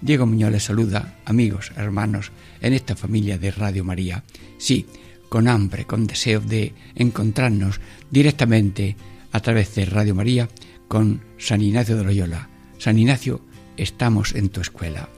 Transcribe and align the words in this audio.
Diego 0.00 0.26
Muñoz 0.26 0.52
les 0.52 0.64
saluda, 0.64 1.18
amigos, 1.24 1.72
hermanos, 1.76 2.30
en 2.60 2.72
esta 2.72 2.96
familia 2.96 3.38
de 3.38 3.50
Radio 3.50 3.84
María. 3.84 4.22
Sí, 4.58 4.86
con 5.28 5.48
hambre, 5.48 5.84
con 5.84 6.06
deseo 6.06 6.40
de 6.40 6.74
encontrarnos 6.94 7.80
directamente 8.10 8.96
a 9.32 9.40
través 9.40 9.74
de 9.74 9.86
Radio 9.86 10.14
María 10.14 10.48
con 10.88 11.22
San 11.38 11.62
Ignacio 11.62 11.96
de 11.96 12.04
Loyola. 12.04 12.48
San 12.78 12.98
Ignacio, 12.98 13.40
estamos 13.76 14.34
en 14.34 14.50
tu 14.50 14.60
escuela. 14.60 15.08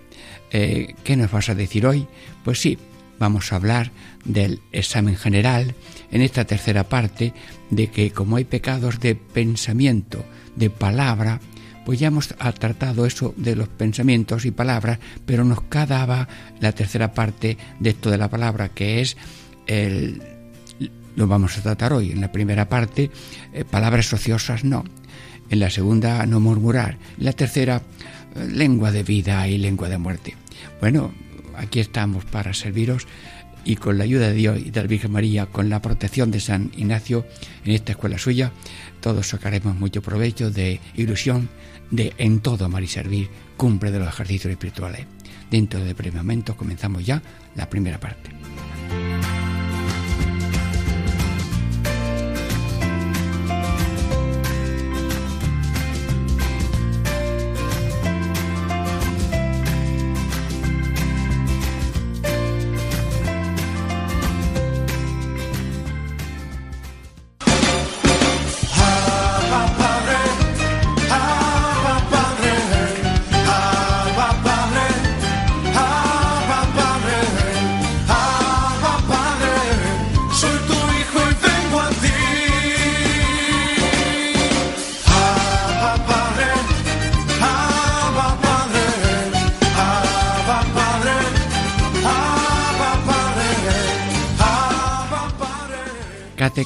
Eh, 0.51 0.95
¿Qué 1.05 1.17
nos 1.17 1.31
vas 1.31 1.49
a 1.51 1.55
decir 1.55 1.87
hoy? 1.87 2.07
Pues 2.45 2.61
sí, 2.61 2.79
vamos 3.19 3.53
a 3.53 3.57
hablar 3.57 3.91
del 4.25 4.61
examen 4.73 5.17
general 5.17 5.75
en 6.11 6.23
esta 6.23 6.45
tercera 6.45 6.89
parte 6.89 7.35
de 7.71 7.89
que 7.89 8.11
como 8.13 8.37
hay 8.37 8.45
pecados 8.45 9.01
de 9.01 9.15
pensamiento, 9.15 10.25
de 10.57 10.71
palabra, 10.71 11.41
pues 11.89 12.01
ya 12.01 12.09
hemos 12.09 12.29
tratado 12.29 13.07
eso 13.07 13.33
de 13.39 13.57
los 13.57 13.67
pensamientos 13.67 14.45
y 14.45 14.51
palabras, 14.51 14.99
pero 15.25 15.43
nos 15.43 15.63
quedaba 15.63 16.29
la 16.61 16.73
tercera 16.73 17.15
parte 17.15 17.57
de 17.81 17.89
esto 17.89 18.11
de 18.11 18.19
la 18.19 18.29
palabra, 18.29 18.69
que 18.69 19.01
es 19.01 19.17
el, 19.67 20.21
lo 21.17 21.27
vamos 21.27 21.57
a 21.57 21.63
tratar 21.63 21.95
hoy. 21.95 22.11
En 22.11 22.21
la 22.21 22.31
primera 22.31 22.69
parte, 22.69 23.11
eh, 23.55 23.65
palabras 23.65 24.13
ociosas 24.13 24.65
no. 24.65 24.85
En 25.49 25.61
la 25.61 25.71
segunda, 25.71 26.27
no 26.27 26.41
murmurar. 26.41 26.99
En 27.17 27.25
la 27.25 27.33
tercera, 27.33 27.81
eh, 28.35 28.47
lengua 28.53 28.93
de 28.93 29.03
vida 29.03 29.49
y 29.49 29.57
lengua 29.57 29.89
de 29.89 29.97
muerte. 29.97 30.37
Bueno, 30.83 31.15
aquí 31.57 31.81
estamos 31.81 32.27
para 32.27 32.53
serviros 32.53 33.07
y 33.65 33.77
con 33.77 33.97
la 33.97 34.05
ayuda 34.05 34.29
de 34.29 34.35
Dios 34.35 34.59
y 34.59 34.71
de 34.71 34.83
la 34.83 34.87
Virgen 34.87 35.13
María, 35.13 35.47
con 35.47 35.71
la 35.71 35.81
protección 35.81 36.31
de 36.31 36.41
San 36.41 36.71
Ignacio 36.77 37.27
en 37.65 37.73
esta 37.73 37.93
escuela 37.93 38.19
suya, 38.19 38.53
todos 39.01 39.29
sacaremos 39.29 39.75
mucho 39.75 40.03
provecho 40.03 40.51
de 40.51 40.81
ilusión 40.97 41.49
de 41.91 42.13
en 42.19 42.41
todo 42.41 42.65
amar 42.65 42.83
y 42.83 42.87
servir, 42.87 43.29
cumple 43.57 43.91
de 43.91 43.99
los 43.99 44.09
ejercicios 44.09 44.51
espirituales. 44.51 45.07
Dentro 45.51 45.81
de 45.81 45.95
breves 45.95 46.15
momentos 46.15 46.57
comenzamos 46.57 47.05
ya 47.05 47.23
la 47.55 47.69
primera 47.69 47.99
parte. 47.99 48.31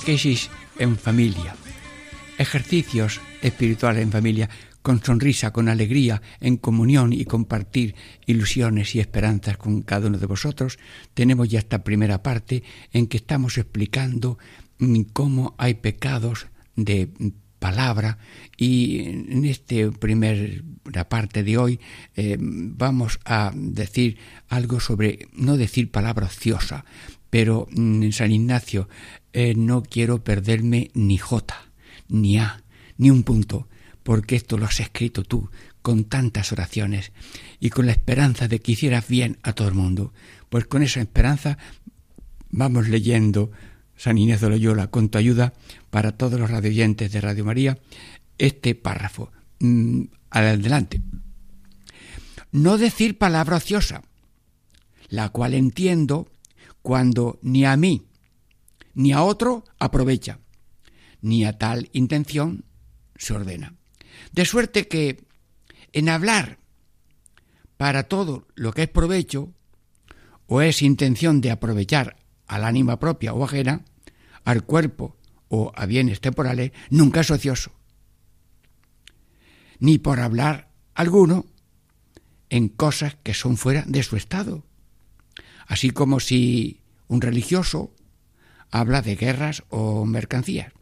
Catequesis 0.02 0.50
en 0.80 0.96
familia. 0.96 1.54
Ejercicios 2.36 3.20
espirituales 3.40 4.02
en 4.02 4.10
familia, 4.10 4.50
con 4.82 5.00
sonrisa, 5.00 5.52
con 5.52 5.68
alegría, 5.68 6.20
en 6.40 6.56
comunión 6.56 7.12
y 7.12 7.24
compartir 7.24 7.94
ilusiones 8.26 8.96
y 8.96 8.98
esperanzas 8.98 9.58
con 9.58 9.82
cada 9.82 10.08
uno 10.08 10.18
de 10.18 10.26
vosotros. 10.26 10.80
Tenemos 11.14 11.48
ya 11.48 11.60
esta 11.60 11.84
primera 11.84 12.20
parte 12.20 12.64
en 12.92 13.06
que 13.06 13.18
estamos 13.18 13.58
explicando 13.58 14.38
mm, 14.80 15.02
cómo 15.12 15.54
hay 15.56 15.74
pecados 15.74 16.48
de 16.74 17.08
palabra 17.60 18.18
y 18.56 19.02
en 19.04 19.44
esta 19.44 19.88
primera 20.00 21.08
parte 21.08 21.44
de 21.44 21.58
hoy 21.58 21.78
eh, 22.16 22.36
vamos 22.40 23.20
a 23.24 23.52
decir 23.54 24.18
algo 24.48 24.80
sobre 24.80 25.28
no 25.32 25.56
decir 25.56 25.92
palabra 25.92 26.26
ociosa, 26.26 26.84
pero 27.30 27.68
en 27.70 28.08
mm, 28.08 28.12
San 28.12 28.32
Ignacio 28.32 28.88
eh, 29.32 29.54
no 29.54 29.82
quiero 29.82 30.22
perderme 30.22 30.90
ni 30.94 31.18
J, 31.18 31.54
ni 32.08 32.38
A, 32.38 32.62
ni 32.98 33.10
un 33.10 33.22
punto, 33.22 33.68
porque 34.02 34.36
esto 34.36 34.58
lo 34.58 34.66
has 34.66 34.80
escrito 34.80 35.22
tú 35.22 35.50
con 35.80 36.04
tantas 36.04 36.52
oraciones 36.52 37.12
y 37.60 37.70
con 37.70 37.86
la 37.86 37.92
esperanza 37.92 38.48
de 38.48 38.60
que 38.60 38.72
hicieras 38.72 39.08
bien 39.08 39.38
a 39.42 39.52
todo 39.52 39.68
el 39.68 39.74
mundo. 39.74 40.12
Pues 40.48 40.66
con 40.66 40.82
esa 40.82 41.00
esperanza 41.00 41.58
vamos 42.50 42.88
leyendo 42.88 43.50
San 43.96 44.18
Inés 44.18 44.40
de 44.40 44.50
Loyola 44.50 44.88
con 44.88 45.08
tu 45.08 45.18
ayuda 45.18 45.54
para 45.90 46.12
todos 46.12 46.38
los 46.38 46.50
radioyentes 46.50 47.12
de 47.12 47.20
Radio 47.20 47.44
María 47.44 47.78
este 48.38 48.74
párrafo. 48.74 49.30
Mm, 49.60 50.04
adelante. 50.30 51.00
No 52.50 52.78
decir 52.78 53.18
palabra 53.18 53.56
ociosa, 53.56 54.02
la 55.08 55.28
cual 55.30 55.54
entiendo 55.54 56.28
cuando 56.82 57.38
ni 57.42 57.64
a 57.64 57.76
mí 57.76 58.02
ni 58.94 59.12
a 59.12 59.22
otro 59.22 59.64
aprovecha, 59.78 60.38
ni 61.20 61.44
a 61.44 61.58
tal 61.58 61.88
intención 61.92 62.64
se 63.16 63.34
ordena. 63.34 63.74
De 64.32 64.44
suerte 64.44 64.88
que 64.88 65.24
en 65.92 66.08
hablar 66.08 66.58
para 67.76 68.04
todo 68.04 68.46
lo 68.54 68.72
que 68.72 68.84
es 68.84 68.88
provecho, 68.88 69.52
o 70.46 70.60
es 70.60 70.82
intención 70.82 71.40
de 71.40 71.50
aprovechar 71.50 72.16
al 72.46 72.64
ánima 72.64 72.98
propia 72.98 73.32
o 73.32 73.44
ajena, 73.44 73.84
al 74.44 74.64
cuerpo 74.64 75.16
o 75.48 75.72
a 75.74 75.86
bienes 75.86 76.20
temporales, 76.20 76.72
nunca 76.90 77.20
es 77.20 77.30
ocioso. 77.30 77.72
Ni 79.78 79.98
por 79.98 80.20
hablar 80.20 80.70
alguno 80.94 81.46
en 82.50 82.68
cosas 82.68 83.16
que 83.22 83.34
son 83.34 83.56
fuera 83.56 83.84
de 83.86 84.02
su 84.02 84.16
estado. 84.16 84.64
Así 85.66 85.90
como 85.90 86.20
si 86.20 86.82
un 87.08 87.20
religioso 87.20 87.94
habla 88.72 89.02
de 89.02 89.14
guerras 89.14 89.62
o 89.68 90.04
mercancías. 90.04 90.72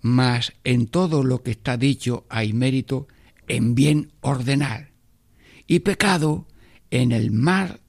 Mas 0.00 0.54
en 0.64 0.88
todo 0.88 1.22
lo 1.22 1.44
que 1.44 1.52
está 1.52 1.76
dicho 1.76 2.26
hay 2.28 2.52
mérito 2.52 3.06
en 3.46 3.76
bien 3.76 4.12
ordenar 4.20 4.90
y 5.68 5.80
pecado 5.80 6.48
en 6.90 7.12
el 7.12 7.30
mal 7.30 7.80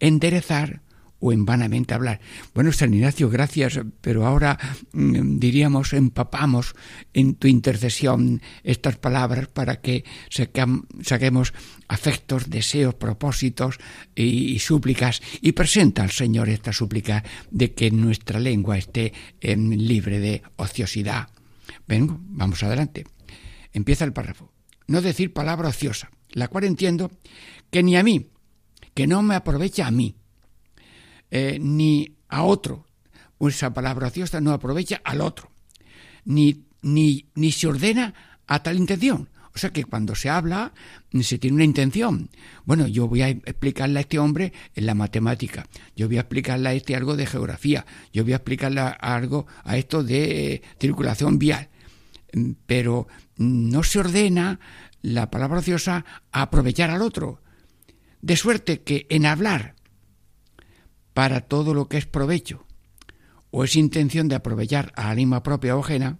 enderezar 0.00 0.80
o 1.20 1.32
en 1.32 1.44
vanamente 1.44 1.94
hablar. 1.94 2.20
Bueno, 2.54 2.72
San 2.72 2.94
Ignacio, 2.94 3.28
gracias, 3.28 3.80
pero 4.00 4.26
ahora 4.26 4.58
mm, 4.92 5.38
diríamos 5.38 5.92
empapamos 5.92 6.74
en 7.12 7.34
tu 7.34 7.48
intercesión 7.48 8.40
estas 8.62 8.96
palabras 8.96 9.48
para 9.48 9.80
que 9.80 10.04
saquemos 10.30 11.54
afectos, 11.88 12.50
deseos, 12.50 12.94
propósitos 12.94 13.78
y, 14.14 14.58
súplicas 14.58 15.20
y 15.40 15.52
presenta 15.52 16.02
al 16.02 16.10
Señor 16.10 16.48
esta 16.48 16.72
súplica 16.72 17.24
de 17.50 17.74
que 17.74 17.90
nuestra 17.90 18.38
lengua 18.38 18.78
esté 18.78 19.12
em, 19.40 19.70
libre 19.70 20.20
de 20.20 20.42
ociosidad. 20.56 21.28
Vengo, 21.86 22.20
vamos 22.22 22.62
adelante. 22.62 23.04
Empieza 23.72 24.04
el 24.04 24.12
párrafo. 24.12 24.52
No 24.86 25.02
decir 25.02 25.32
palabra 25.32 25.68
ociosa, 25.68 26.10
la 26.30 26.48
cual 26.48 26.64
entiendo 26.64 27.10
que 27.70 27.82
ni 27.82 27.96
a 27.96 28.02
mí, 28.02 28.30
que 28.94 29.06
no 29.06 29.22
me 29.22 29.34
aprovecha 29.34 29.86
a 29.86 29.90
mí, 29.90 30.16
eh, 31.30 31.58
ni 31.60 32.16
a 32.28 32.42
otro. 32.42 32.86
Esa 33.40 33.72
palabra 33.72 34.08
ociosa 34.08 34.40
no 34.40 34.52
aprovecha 34.52 35.00
al 35.04 35.20
otro, 35.20 35.50
ni, 36.24 36.64
ni, 36.82 37.26
ni 37.34 37.52
se 37.52 37.68
ordena 37.68 38.14
a 38.46 38.62
tal 38.62 38.76
intención. 38.76 39.28
O 39.54 39.60
sea 39.60 39.70
que 39.70 39.84
cuando 39.84 40.14
se 40.14 40.28
habla 40.28 40.72
se 41.20 41.38
tiene 41.38 41.56
una 41.56 41.64
intención. 41.64 42.30
Bueno, 42.64 42.86
yo 42.86 43.08
voy 43.08 43.22
a 43.22 43.28
explicarle 43.28 43.98
a 43.98 44.02
este 44.02 44.18
hombre 44.18 44.52
en 44.76 44.86
la 44.86 44.94
matemática, 44.94 45.66
yo 45.96 46.06
voy 46.06 46.16
a 46.16 46.20
explicarle 46.20 46.68
a 46.68 46.74
este 46.74 46.94
algo 46.94 47.16
de 47.16 47.26
geografía, 47.26 47.84
yo 48.12 48.22
voy 48.22 48.34
a 48.34 48.36
explicarle 48.36 48.80
algo 48.80 49.48
a 49.64 49.76
esto 49.76 50.04
de 50.04 50.62
circulación 50.78 51.40
vial. 51.40 51.70
Pero 52.66 53.08
no 53.36 53.82
se 53.82 53.98
ordena 53.98 54.60
la 55.02 55.28
palabra 55.30 55.58
ociosa 55.58 56.04
a 56.30 56.42
aprovechar 56.42 56.90
al 56.90 57.02
otro. 57.02 57.42
De 58.20 58.36
suerte 58.36 58.82
que 58.82 59.06
en 59.10 59.26
hablar 59.26 59.74
para 61.18 61.40
todo 61.40 61.74
lo 61.74 61.88
que 61.88 61.98
es 61.98 62.06
provecho, 62.06 62.64
o 63.50 63.64
es 63.64 63.74
intención 63.74 64.28
de 64.28 64.36
aprovechar 64.36 64.92
a 64.94 65.10
ánima 65.10 65.42
propia 65.42 65.74
o 65.74 65.80
ajena, 65.80 66.16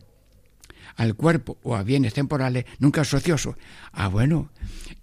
al 0.96 1.14
cuerpo 1.14 1.56
o 1.62 1.76
a 1.76 1.84
bienes 1.84 2.14
temporales, 2.14 2.64
nunca 2.80 3.02
es 3.02 3.14
ocioso. 3.14 3.56
Ah, 3.92 4.08
bueno, 4.08 4.50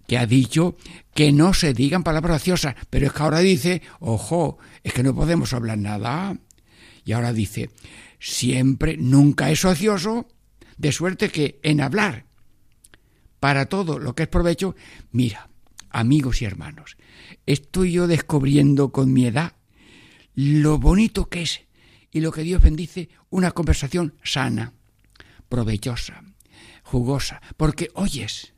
que 0.05 0.17
ha 0.17 0.25
dicho 0.25 0.75
que 1.13 1.31
no 1.31 1.53
se 1.53 1.73
digan 1.73 2.03
palabras 2.03 2.41
ociosas, 2.41 2.75
pero 2.89 3.07
es 3.07 3.13
que 3.13 3.23
ahora 3.23 3.39
dice, 3.39 3.83
ojo, 4.01 4.57
es 4.83 4.91
que 4.91 5.01
no 5.01 5.15
podemos 5.15 5.53
hablar 5.53 5.77
nada. 5.77 6.37
Y 7.05 7.13
ahora 7.13 7.31
dice, 7.31 7.69
siempre, 8.19 8.97
nunca 8.97 9.49
es 9.49 9.63
ocioso, 9.63 10.27
de 10.75 10.91
suerte 10.91 11.29
que 11.29 11.61
en 11.63 11.79
hablar 11.79 12.25
para 13.39 13.67
todo 13.67 13.97
lo 13.97 14.13
que 14.13 14.23
es 14.23 14.29
provecho, 14.29 14.75
mira, 15.13 15.47
amigos 15.89 16.41
y 16.41 16.45
hermanos, 16.45 16.97
estoy 17.45 17.93
yo 17.93 18.07
descubriendo 18.07 18.91
con 18.91 19.13
mi 19.13 19.25
edad 19.25 19.53
lo 20.35 20.77
bonito 20.77 21.27
que 21.27 21.43
es 21.43 21.61
y 22.11 22.21
lo 22.21 22.31
que 22.31 22.43
Dios 22.43 22.61
bendice 22.61 23.09
una 23.29 23.51
conversación 23.51 24.15
sana, 24.23 24.73
provechosa, 25.49 26.23
jugosa, 26.83 27.41
porque 27.57 27.89
oyes. 27.93 28.53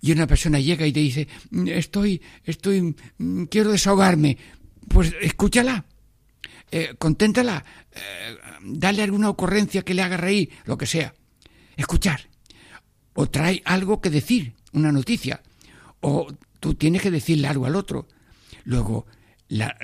Y 0.00 0.12
una 0.12 0.28
persona 0.28 0.60
llega 0.60 0.86
y 0.86 0.92
te 0.92 1.00
dice, 1.00 1.26
estoy, 1.66 2.22
estoy, 2.44 2.94
quiero 3.50 3.72
desahogarme. 3.72 4.38
Pues 4.88 5.12
escúchala, 5.20 5.84
eh, 6.70 6.94
conténtala, 6.98 7.64
eh, 7.90 8.36
dale 8.62 9.02
alguna 9.02 9.28
ocurrencia 9.28 9.82
que 9.82 9.94
le 9.94 10.02
haga 10.02 10.16
reír, 10.16 10.50
lo 10.64 10.78
que 10.78 10.86
sea. 10.86 11.14
Escuchar. 11.76 12.28
O 13.14 13.28
trae 13.28 13.62
algo 13.64 14.00
que 14.00 14.10
decir, 14.10 14.54
una 14.72 14.92
noticia. 14.92 15.42
O 16.00 16.28
tú 16.60 16.74
tienes 16.74 17.02
que 17.02 17.10
decirle 17.10 17.48
algo 17.48 17.66
al 17.66 17.74
otro. 17.74 18.06
Luego, 18.64 19.06
la, 19.48 19.76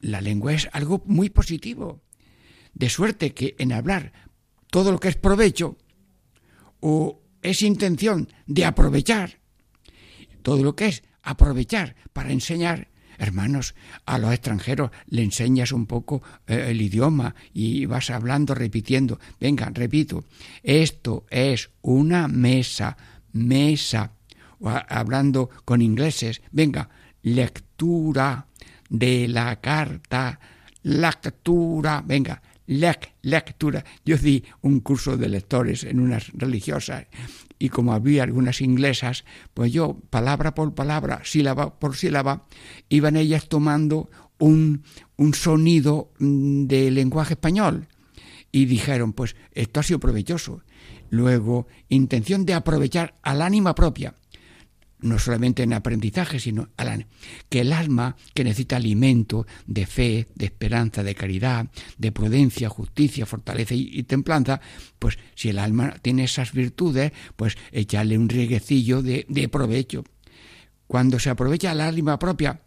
la 0.00 0.20
lengua 0.20 0.52
es 0.52 0.68
algo 0.72 1.02
muy 1.06 1.30
positivo. 1.30 2.02
De 2.74 2.90
suerte 2.90 3.32
que 3.32 3.54
en 3.58 3.72
hablar 3.72 4.12
todo 4.70 4.92
lo 4.92 5.00
que 5.00 5.08
es 5.08 5.16
provecho 5.16 5.76
o 6.80 7.22
es 7.42 7.62
intención 7.62 8.28
de 8.46 8.64
aprovechar, 8.64 9.38
todo 10.42 10.62
lo 10.62 10.76
que 10.76 10.88
es 10.88 11.02
aprovechar 11.22 11.96
para 12.12 12.32
enseñar, 12.32 12.88
hermanos, 13.18 13.74
a 14.04 14.18
los 14.18 14.32
extranjeros 14.32 14.90
le 15.06 15.22
enseñas 15.22 15.72
un 15.72 15.86
poco 15.86 16.22
eh, 16.46 16.66
el 16.68 16.80
idioma 16.80 17.34
y 17.52 17.86
vas 17.86 18.10
hablando, 18.10 18.54
repitiendo. 18.54 19.18
Venga, 19.40 19.70
repito, 19.72 20.24
esto 20.62 21.24
es 21.30 21.70
una 21.82 22.28
mesa, 22.28 22.96
mesa, 23.32 24.12
o 24.58 24.68
hablando 24.68 25.50
con 25.64 25.82
ingleses, 25.82 26.42
venga, 26.50 26.88
lectura 27.22 28.46
de 28.88 29.28
la 29.28 29.60
carta, 29.60 30.38
lectura, 30.82 32.02
venga, 32.06 32.42
lectura. 32.66 33.84
Yo 34.04 34.16
di 34.16 34.44
un 34.62 34.80
curso 34.80 35.16
de 35.16 35.28
lectores 35.28 35.84
en 35.84 36.00
unas 36.00 36.32
religiosas 36.32 37.06
y 37.58 37.68
como 37.70 37.92
había 37.92 38.22
algunas 38.22 38.60
inglesas, 38.60 39.24
pues 39.54 39.72
yo, 39.72 39.98
palabra 40.10 40.54
por 40.54 40.74
palabra, 40.74 41.22
sílaba 41.24 41.78
por 41.78 41.96
sílaba, 41.96 42.46
iban 42.88 43.16
ellas 43.16 43.48
tomando 43.48 44.10
un, 44.38 44.82
un 45.16 45.34
sonido 45.34 46.12
mm, 46.18 46.66
de 46.66 46.90
lenguaje 46.90 47.34
español. 47.34 47.88
Y 48.52 48.66
dijeron, 48.66 49.12
pues 49.12 49.36
esto 49.52 49.80
ha 49.80 49.82
sido 49.82 50.00
provechoso. 50.00 50.62
Luego, 51.10 51.66
intención 51.88 52.46
de 52.46 52.54
aprovechar 52.54 53.16
al 53.22 53.42
ánima 53.42 53.74
propia 53.74 54.14
no 55.08 55.18
solamente 55.18 55.62
en 55.62 55.72
aprendizaje, 55.72 56.40
sino 56.40 56.68
que 57.48 57.60
el 57.60 57.72
alma 57.72 58.16
que 58.34 58.44
necesita 58.44 58.76
alimento 58.76 59.46
de 59.66 59.86
fe, 59.86 60.28
de 60.34 60.46
esperanza, 60.46 61.02
de 61.02 61.14
caridad, 61.14 61.66
de 61.98 62.12
prudencia, 62.12 62.68
justicia, 62.68 63.26
fortaleza 63.26 63.74
y, 63.74 64.02
templanza, 64.04 64.60
pues 64.98 65.18
si 65.34 65.48
el 65.48 65.58
alma 65.58 65.96
tiene 66.02 66.24
esas 66.24 66.52
virtudes, 66.52 67.12
pues 67.36 67.56
echarle 67.72 68.18
un 68.18 68.28
rieguecillo 68.28 69.02
de, 69.02 69.48
provecho. 69.50 70.04
Cuando 70.86 71.18
se 71.18 71.30
aprovecha 71.30 71.70
al 71.70 71.80
alma 71.80 72.18
propia, 72.18 72.60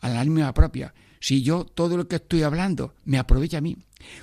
al 0.00 0.16
alma 0.16 0.52
propia, 0.54 0.94
si 1.20 1.42
yo 1.42 1.64
todo 1.64 1.96
lo 1.96 2.08
que 2.08 2.16
estoy 2.16 2.42
hablando 2.42 2.94
me 3.04 3.18
aprovecha 3.18 3.58
a 3.58 3.62
mí, 3.62 3.76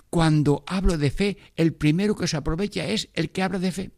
cuando 0.10 0.64
hablo 0.68 0.98
de 0.98 1.12
fe, 1.12 1.38
el 1.56 1.74
primero 1.74 2.16
que 2.16 2.28
se 2.28 2.38
aprovecha 2.38 2.86
es 2.86 3.10
el 3.14 3.32
que 3.32 3.44
habla 3.44 3.60
de 3.60 3.72
fe. 3.72 3.92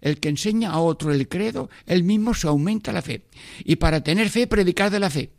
El 0.00 0.20
que 0.20 0.28
enseña 0.28 0.70
a 0.70 0.80
otro 0.80 1.12
el 1.12 1.28
credo, 1.28 1.70
él 1.86 2.04
mismo 2.04 2.34
se 2.34 2.48
aumenta 2.48 2.92
la 2.92 3.02
fe. 3.02 3.26
Y 3.64 3.76
para 3.76 4.02
tener 4.02 4.28
fe, 4.30 4.46
predicar 4.46 4.90
de 4.90 5.00
la 5.00 5.10
fe. 5.10 5.32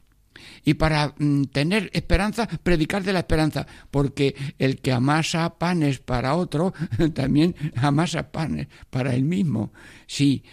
Y 0.63 0.75
para 0.75 1.15
mm, 1.17 1.45
tener 1.45 1.89
esperanza, 1.93 2.47
predicar 2.47 3.03
de 3.03 3.13
la 3.13 3.19
esperanza. 3.19 3.65
Porque 3.91 4.35
el 4.57 4.79
que 4.79 4.91
amasa 4.91 5.57
panes 5.57 5.99
para 5.99 6.35
otro, 6.35 6.73
también 7.13 7.55
amasa 7.75 8.31
panes 8.31 8.67
para 8.89 9.13
él 9.13 9.23
mismo. 9.23 9.71
Sí, 10.05 10.43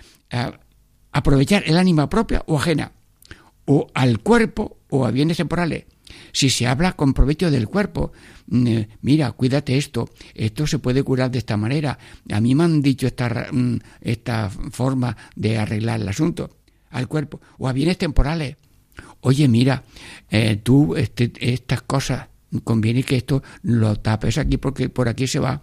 aprovechar 1.12 1.64
el 1.66 1.76
ánima 1.76 2.08
propia 2.08 2.42
o 2.46 2.58
ajena, 2.58 2.92
o 3.66 3.86
al 3.94 4.20
cuerpo 4.20 4.78
o 4.90 5.06
a 5.06 5.10
bienes 5.10 5.38
temporales 5.38 5.84
si 6.32 6.50
se 6.50 6.66
habla 6.66 6.92
con 6.92 7.14
provecho 7.14 7.50
del 7.50 7.68
cuerpo, 7.68 8.12
mm, 8.46 8.66
eh, 8.66 8.88
mira, 9.02 9.32
cuídate 9.32 9.76
esto, 9.76 10.08
esto 10.34 10.66
se 10.66 10.78
puede 10.78 11.02
curar 11.02 11.30
de 11.30 11.38
esta 11.38 11.56
manera. 11.56 11.98
A 12.30 12.40
mí 12.40 12.54
me 12.54 12.64
han 12.64 12.82
dicho 12.82 13.06
esta, 13.06 13.48
mm, 13.50 13.78
esta 14.00 14.50
forma 14.50 15.16
de 15.36 15.58
arreglar 15.58 16.00
el 16.00 16.08
asunto 16.08 16.50
al 16.90 17.08
cuerpo, 17.08 17.40
o 17.58 17.68
a 17.68 17.72
bienes 17.72 17.98
temporales. 17.98 18.56
Oye, 19.20 19.48
mira, 19.48 19.82
eh, 20.30 20.60
tú 20.62 20.94
este, 20.96 21.32
estas 21.40 21.82
cosas, 21.82 22.28
conviene 22.62 23.02
que 23.02 23.16
esto 23.16 23.42
lo 23.62 23.96
tapes 23.96 24.38
aquí 24.38 24.58
porque 24.58 24.88
por 24.88 25.08
aquí 25.08 25.26
se 25.26 25.40
va. 25.40 25.62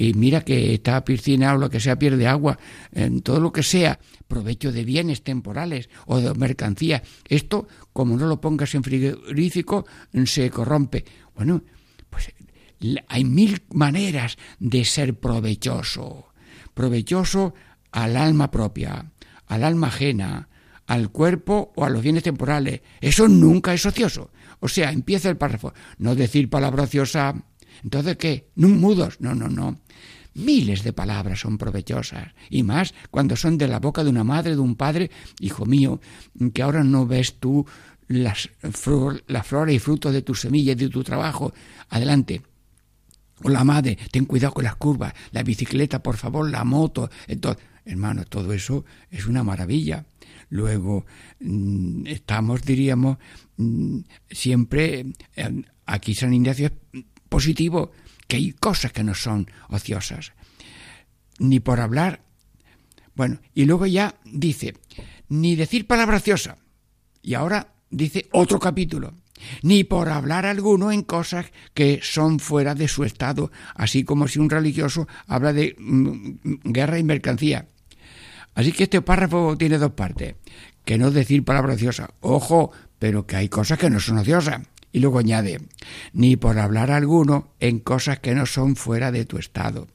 Y 0.00 0.14
mira 0.14 0.42
que 0.42 0.74
esta 0.74 1.04
piscina 1.04 1.54
o 1.54 1.58
lo 1.58 1.68
que 1.68 1.80
sea 1.80 1.98
pierde 1.98 2.28
agua, 2.28 2.56
en 2.92 3.20
todo 3.20 3.40
lo 3.40 3.52
que 3.52 3.64
sea, 3.64 3.98
provecho 4.28 4.70
de 4.70 4.84
bienes 4.84 5.24
temporales 5.24 5.90
o 6.06 6.20
de 6.20 6.32
mercancía. 6.34 7.02
Esto, 7.26 7.66
como 7.92 8.16
no 8.16 8.28
lo 8.28 8.40
pongas 8.40 8.76
en 8.76 8.84
frigorífico, 8.84 9.86
se 10.24 10.50
corrompe. 10.50 11.04
Bueno, 11.34 11.64
pues 12.08 12.32
hay 13.08 13.24
mil 13.24 13.60
maneras 13.72 14.38
de 14.60 14.84
ser 14.84 15.18
provechoso. 15.18 16.28
Provechoso 16.74 17.54
al 17.90 18.16
alma 18.16 18.52
propia, 18.52 19.10
al 19.48 19.64
alma 19.64 19.88
ajena, 19.88 20.48
al 20.86 21.10
cuerpo 21.10 21.72
o 21.74 21.84
a 21.84 21.90
los 21.90 22.04
bienes 22.04 22.22
temporales. 22.22 22.82
Eso 23.00 23.26
nunca 23.26 23.74
es 23.74 23.84
ocioso. 23.84 24.30
O 24.60 24.68
sea, 24.68 24.92
empieza 24.92 25.28
el 25.28 25.36
párrafo. 25.36 25.72
No 25.98 26.14
decir 26.14 26.48
palabra 26.48 26.84
ociosa. 26.84 27.34
Entonces, 27.82 28.16
¿qué? 28.16 28.48
¿No 28.54 28.68
mudos? 28.68 29.20
No, 29.20 29.34
no, 29.34 29.48
no. 29.48 29.78
Miles 30.34 30.84
de 30.84 30.92
palabras 30.92 31.40
son 31.40 31.58
provechosas, 31.58 32.32
y 32.48 32.62
más 32.62 32.94
cuando 33.10 33.34
son 33.34 33.58
de 33.58 33.66
la 33.66 33.80
boca 33.80 34.04
de 34.04 34.10
una 34.10 34.22
madre, 34.22 34.52
de 34.52 34.60
un 34.60 34.76
padre, 34.76 35.10
hijo 35.40 35.66
mío, 35.66 36.00
que 36.54 36.62
ahora 36.62 36.84
no 36.84 37.06
ves 37.06 37.40
tú 37.40 37.66
las, 38.06 38.48
la 39.26 39.42
flora 39.42 39.72
y 39.72 39.78
fruto 39.78 40.12
de 40.12 40.22
tu 40.22 40.34
semilla 40.34 40.72
y 40.72 40.76
de 40.76 40.88
tu 40.88 41.02
trabajo. 41.02 41.52
Adelante. 41.88 42.42
O 43.42 43.48
la 43.48 43.64
madre, 43.64 43.96
ten 44.10 44.24
cuidado 44.24 44.54
con 44.54 44.64
las 44.64 44.76
curvas, 44.76 45.14
la 45.30 45.42
bicicleta, 45.42 46.02
por 46.02 46.16
favor, 46.16 46.50
la 46.50 46.64
moto. 46.64 47.08
Entonces, 47.26 47.62
hermano, 47.84 48.24
todo 48.24 48.52
eso 48.52 48.84
es 49.10 49.26
una 49.26 49.44
maravilla. 49.44 50.04
Luego, 50.50 51.04
mm, 51.40 52.06
estamos, 52.06 52.62
diríamos, 52.62 53.18
mm, 53.56 53.98
siempre, 54.30 55.06
eh, 55.36 55.62
aquí 55.86 56.14
San 56.14 56.34
Ignacio 56.34 56.70
positivo, 57.28 57.92
que 58.26 58.36
hay 58.36 58.52
cosas 58.52 58.92
que 58.92 59.04
no 59.04 59.14
son 59.14 59.50
ociosas, 59.68 60.32
ni 61.38 61.60
por 61.60 61.80
hablar. 61.80 62.20
Bueno, 63.14 63.40
y 63.54 63.64
luego 63.64 63.86
ya 63.86 64.14
dice, 64.24 64.74
ni 65.28 65.56
decir 65.56 65.86
palabra 65.86 66.18
ociosa. 66.18 66.58
Y 67.22 67.34
ahora 67.34 67.74
dice 67.90 68.28
otro 68.32 68.58
capítulo, 68.58 69.14
ni 69.62 69.84
por 69.84 70.08
hablar 70.08 70.46
alguno 70.46 70.92
en 70.92 71.02
cosas 71.02 71.46
que 71.74 72.00
son 72.02 72.38
fuera 72.38 72.74
de 72.74 72.88
su 72.88 73.04
estado, 73.04 73.50
así 73.74 74.04
como 74.04 74.28
si 74.28 74.38
un 74.38 74.50
religioso 74.50 75.08
habla 75.26 75.52
de 75.52 75.74
mm, 75.78 76.36
guerra 76.64 76.98
y 76.98 77.02
mercancía. 77.02 77.66
Así 78.54 78.72
que 78.72 78.84
este 78.84 79.02
párrafo 79.02 79.56
tiene 79.56 79.78
dos 79.78 79.92
partes, 79.92 80.34
que 80.84 80.98
no 80.98 81.10
decir 81.10 81.44
palabra 81.44 81.74
ociosa, 81.74 82.10
ojo, 82.20 82.72
pero 82.98 83.26
que 83.26 83.36
hay 83.36 83.48
cosas 83.48 83.78
que 83.78 83.90
no 83.90 84.00
son 84.00 84.18
ociosas. 84.18 84.62
Y 84.92 85.00
luego 85.00 85.18
añade, 85.18 85.60
ni 86.12 86.36
por 86.36 86.58
hablar 86.58 86.90
alguno 86.90 87.52
en 87.60 87.78
cosas 87.78 88.20
que 88.20 88.34
no 88.34 88.46
son 88.46 88.76
fuera 88.76 89.12
de 89.12 89.24
tu 89.24 89.38
estado. 89.38 89.86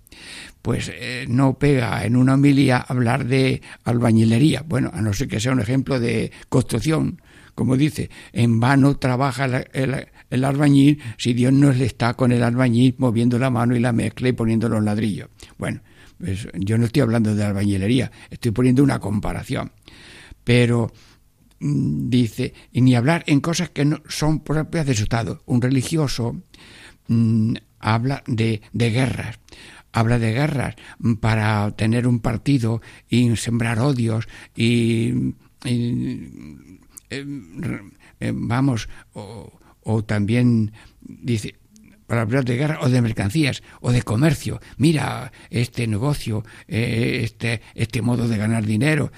Pues 0.61 0.91
eh, 0.93 1.25
no 1.27 1.57
pega 1.57 2.05
en 2.05 2.15
una 2.15 2.35
homilía 2.35 2.77
hablar 2.77 3.25
de 3.25 3.61
albañilería, 3.83 4.63
bueno, 4.65 4.91
a 4.93 5.01
no 5.01 5.13
ser 5.13 5.27
que 5.27 5.39
sea 5.39 5.51
un 5.51 5.59
ejemplo 5.59 5.99
de 5.99 6.31
construcción. 6.49 7.21
Como 7.55 7.77
dice, 7.77 8.09
en 8.31 8.59
vano 8.59 8.97
trabaja 8.97 9.45
el, 9.45 10.43
albañil 10.43 11.01
si 11.17 11.33
Dios 11.33 11.53
no 11.53 11.71
le 11.71 11.85
está 11.85 12.15
con 12.15 12.31
el 12.31 12.41
albañil 12.41 12.95
moviendo 12.97 13.37
la 13.37 13.51
mano 13.51 13.75
y 13.75 13.79
la 13.79 13.91
mezcla 13.91 14.29
y 14.29 14.33
poniendo 14.33 14.69
los 14.69 14.83
ladrillos. 14.83 15.29
Bueno, 15.57 15.81
pues 16.17 16.47
yo 16.53 16.77
no 16.77 16.85
estoy 16.85 17.01
hablando 17.01 17.35
de 17.35 17.43
albañilería, 17.43 18.11
estoy 18.29 18.51
poniendo 18.51 18.83
una 18.83 18.99
comparación. 18.99 19.71
Pero 20.43 20.91
dice, 21.63 22.53
y 22.71 22.81
ni 22.81 22.95
hablar 22.95 23.23
en 23.27 23.39
cosas 23.39 23.69
que 23.69 23.85
no 23.85 24.01
son 24.07 24.41
propias 24.41 24.85
de 24.85 24.95
su 24.95 25.03
estado. 25.03 25.41
Un 25.45 25.61
religioso 25.61 26.41
mm, 27.07 27.53
habla 27.79 28.23
de, 28.27 28.61
de 28.73 28.91
guerras, 28.91 29.39
habla 29.93 30.19
de 30.19 30.33
guerras 30.33 30.75
para 31.21 31.71
tener 31.71 32.05
un 32.05 32.19
partido 32.19 32.81
y 33.07 33.35
sembrar 33.37 33.79
odios 33.79 34.27
y, 34.55 35.33
em, 35.63 36.31
em, 38.19 38.47
vamos, 38.47 38.89
o, 39.13 40.03
también 40.03 40.73
dice 41.01 41.55
para 42.07 42.23
hablar 42.23 42.43
de 42.43 42.57
guerra 42.57 42.79
o 42.81 42.89
de 42.89 43.01
mercancías 43.01 43.63
o 43.79 43.91
de 43.91 44.03
comercio. 44.03 44.59
Mira 44.77 45.31
este 45.49 45.87
negocio, 45.87 46.43
eh, 46.67 47.21
este, 47.23 47.61
este 47.73 48.01
modo 48.01 48.27
de 48.27 48.37
ganar 48.37 48.65
dinero. 48.65 49.11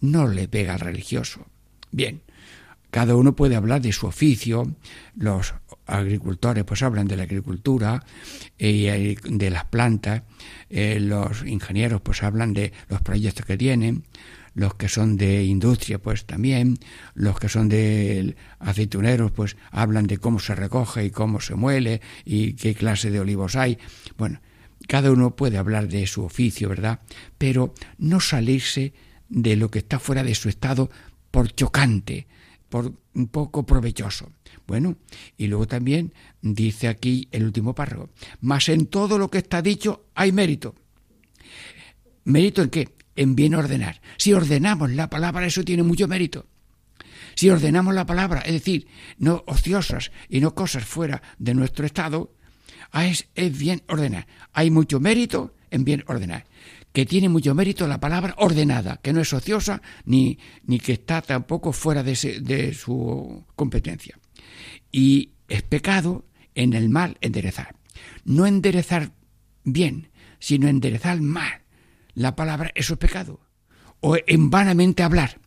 No 0.00 0.26
le 0.26 0.48
pega 0.48 0.74
al 0.74 0.80
religioso. 0.80 1.46
Bien, 1.92 2.22
cada 2.90 3.16
uno 3.16 3.36
puede 3.36 3.56
hablar 3.56 3.80
de 3.80 3.92
su 3.92 4.06
oficio, 4.06 4.74
los 5.16 5.54
agricultores 5.86 6.64
pues 6.64 6.82
hablan 6.82 7.06
de 7.06 7.16
la 7.16 7.22
agricultura 7.22 8.04
y 8.58 8.84
de 8.84 9.50
las 9.50 9.64
plantas, 9.66 10.22
eh, 10.68 10.98
los 11.00 11.44
ingenieros 11.44 12.00
pues 12.00 12.22
hablan 12.22 12.52
de 12.52 12.72
los 12.88 13.00
proyectos 13.02 13.46
que 13.46 13.56
tienen, 13.56 14.04
los 14.54 14.74
que 14.74 14.88
son 14.88 15.16
de 15.16 15.44
industria 15.44 15.98
pues 16.00 16.26
también, 16.26 16.78
los 17.14 17.38
que 17.38 17.48
son 17.48 17.68
de 17.68 18.36
aceituneros 18.58 19.32
pues 19.32 19.56
hablan 19.70 20.06
de 20.06 20.18
cómo 20.18 20.38
se 20.38 20.54
recoge 20.54 21.04
y 21.04 21.10
cómo 21.10 21.40
se 21.40 21.54
muele 21.54 22.00
y 22.24 22.54
qué 22.54 22.74
clase 22.74 23.10
de 23.10 23.20
olivos 23.20 23.56
hay. 23.56 23.78
Bueno, 24.18 24.40
cada 24.88 25.10
uno 25.10 25.34
puede 25.34 25.56
hablar 25.56 25.88
de 25.88 26.06
su 26.06 26.24
oficio, 26.24 26.68
¿verdad? 26.68 27.00
Pero 27.38 27.72
no 27.98 28.20
salirse 28.20 28.92
de 29.30 29.56
lo 29.56 29.70
que 29.70 29.78
está 29.78 29.98
fuera 29.98 30.22
de 30.22 30.34
su 30.34 30.50
estado 30.50 30.90
por 31.32 31.52
chocante, 31.52 32.28
por 32.68 32.92
un 33.14 33.26
poco 33.26 33.66
provechoso. 33.66 34.30
Bueno, 34.68 34.96
y 35.36 35.48
luego 35.48 35.66
también 35.66 36.14
dice 36.40 36.86
aquí 36.86 37.26
el 37.32 37.44
último 37.44 37.74
párrafo, 37.74 38.10
mas 38.40 38.68
en 38.68 38.86
todo 38.86 39.18
lo 39.18 39.28
que 39.28 39.38
está 39.38 39.60
dicho 39.60 40.04
hay 40.14 40.30
mérito. 40.30 40.76
¿Mérito 42.24 42.62
en 42.62 42.70
qué? 42.70 42.88
En 43.16 43.34
bien 43.34 43.56
ordenar. 43.56 44.00
Si 44.16 44.32
ordenamos 44.32 44.92
la 44.92 45.10
palabra, 45.10 45.44
eso 45.44 45.64
tiene 45.64 45.82
mucho 45.82 46.06
mérito. 46.06 46.46
Si 47.34 47.50
ordenamos 47.50 47.94
la 47.94 48.06
palabra, 48.06 48.40
es 48.42 48.52
decir, 48.52 48.86
no 49.18 49.42
ociosas 49.46 50.12
y 50.28 50.40
no 50.40 50.54
cosas 50.54 50.84
fuera 50.84 51.22
de 51.38 51.54
nuestro 51.54 51.84
estado, 51.86 52.34
ah, 52.92 53.06
es, 53.06 53.26
es 53.34 53.58
bien 53.58 53.82
ordenar. 53.88 54.26
Hay 54.52 54.70
mucho 54.70 55.00
mérito 55.00 55.54
en 55.70 55.84
bien 55.84 56.04
ordenar 56.06 56.46
que 56.92 57.06
tiene 57.06 57.28
mucho 57.28 57.54
mérito 57.54 57.86
la 57.86 58.00
palabra 58.00 58.34
ordenada, 58.38 58.98
que 59.02 59.12
no 59.12 59.20
es 59.20 59.32
ociosa 59.32 59.80
ni, 60.04 60.38
ni 60.64 60.78
que 60.78 60.92
está 60.92 61.22
tampoco 61.22 61.72
fuera 61.72 62.02
de, 62.02 62.40
de 62.42 62.74
su 62.74 63.44
competencia. 63.56 64.18
Y 64.90 65.32
es 65.48 65.62
pecado 65.62 66.26
en 66.54 66.74
el 66.74 66.88
mal 66.88 67.16
enderezar. 67.20 67.76
No 68.24 68.46
enderezar 68.46 69.12
bien, 69.64 70.10
sino 70.38 70.68
enderezar 70.68 71.20
mal. 71.20 71.62
La 72.14 72.36
palabra, 72.36 72.70
eso 72.74 72.94
es 72.94 72.98
pecado. 72.98 73.40
O 74.00 74.16
en 74.26 74.50
vanamente 74.50 75.02
hablar. 75.02 75.38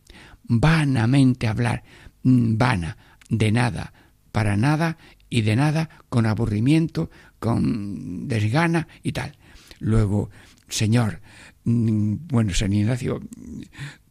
Vanamente 0.42 1.46
hablar. 1.46 1.84
Mm, 2.22 2.56
vana, 2.56 2.96
de 3.28 3.52
nada, 3.52 3.92
para 4.32 4.56
nada 4.56 4.98
y 5.28 5.42
de 5.42 5.56
nada, 5.56 5.90
con 6.08 6.26
aburrimiento, 6.26 7.10
con 7.38 8.26
desgana 8.26 8.88
y 9.02 9.12
tal. 9.12 9.36
Luego, 9.80 10.30
Señor, 10.68 11.20
mm, 11.64 12.14
bueno, 12.28 12.54
San 12.54 12.72
Ignacio, 12.72 13.20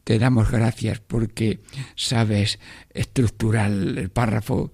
te 0.03 0.19
damos 0.19 0.51
gracias 0.51 0.99
porque 0.99 1.61
sabes 1.95 2.59
estructurar 2.93 3.71
el 3.71 4.09
párrafo 4.09 4.71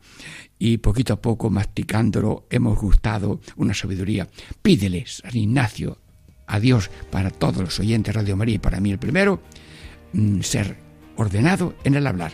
y 0.60 0.78
poquito 0.78 1.14
a 1.14 1.22
poco, 1.22 1.50
masticándolo, 1.50 2.46
hemos 2.50 2.78
gustado 2.80 3.40
una 3.56 3.74
sabiduría. 3.74 4.28
Pídele, 4.62 5.06
San 5.08 5.36
Ignacio, 5.36 5.98
a 6.46 6.60
Dios, 6.60 6.92
para 7.10 7.32
todos 7.32 7.64
los 7.64 7.80
oyentes 7.80 8.14
Radio 8.14 8.36
María 8.36 8.56
y 8.56 8.60
para 8.60 8.80
mí 8.80 8.92
el 8.92 9.00
primero, 9.00 9.42
mm, 10.14 10.42
ser 10.42 10.78
ordenado 11.16 11.76
en 11.84 11.96
el 11.96 12.06
hablar. 12.06 12.34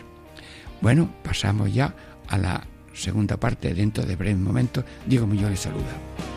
Bueno, 0.80 1.14
pasamos 1.22 1.72
ya 1.72 1.94
a 2.28 2.36
la 2.36 2.66
segunda 2.94 3.36
parte 3.36 3.74
dentro 3.74 4.04
de 4.04 4.16
breve 4.16 4.36
momento. 4.36 4.84
Diego 5.06 5.26
les 5.26 5.60
saluda. 5.60 6.27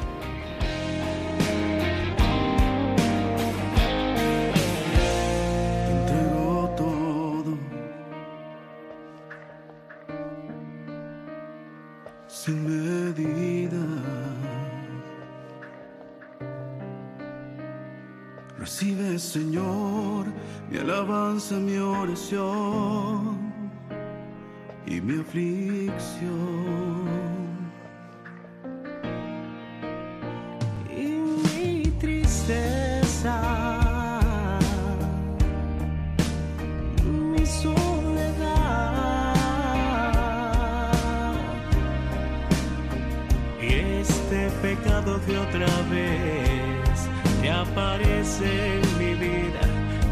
de 45.06 45.38
otra 45.38 45.68
vez, 45.90 47.10
que 47.42 47.50
aparece 47.50 48.76
en 48.76 48.98
mi 49.00 49.14
vida 49.16 49.62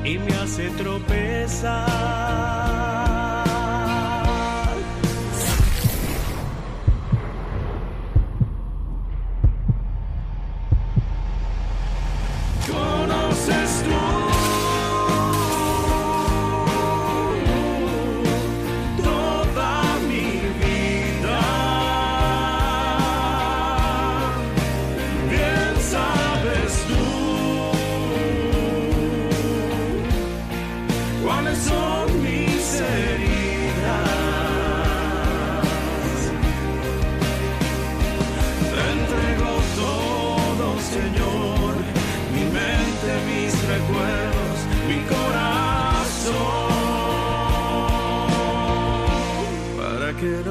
y 0.03 0.17
me 0.17 0.34
hace 0.34 0.69
tropezar. 0.72 2.69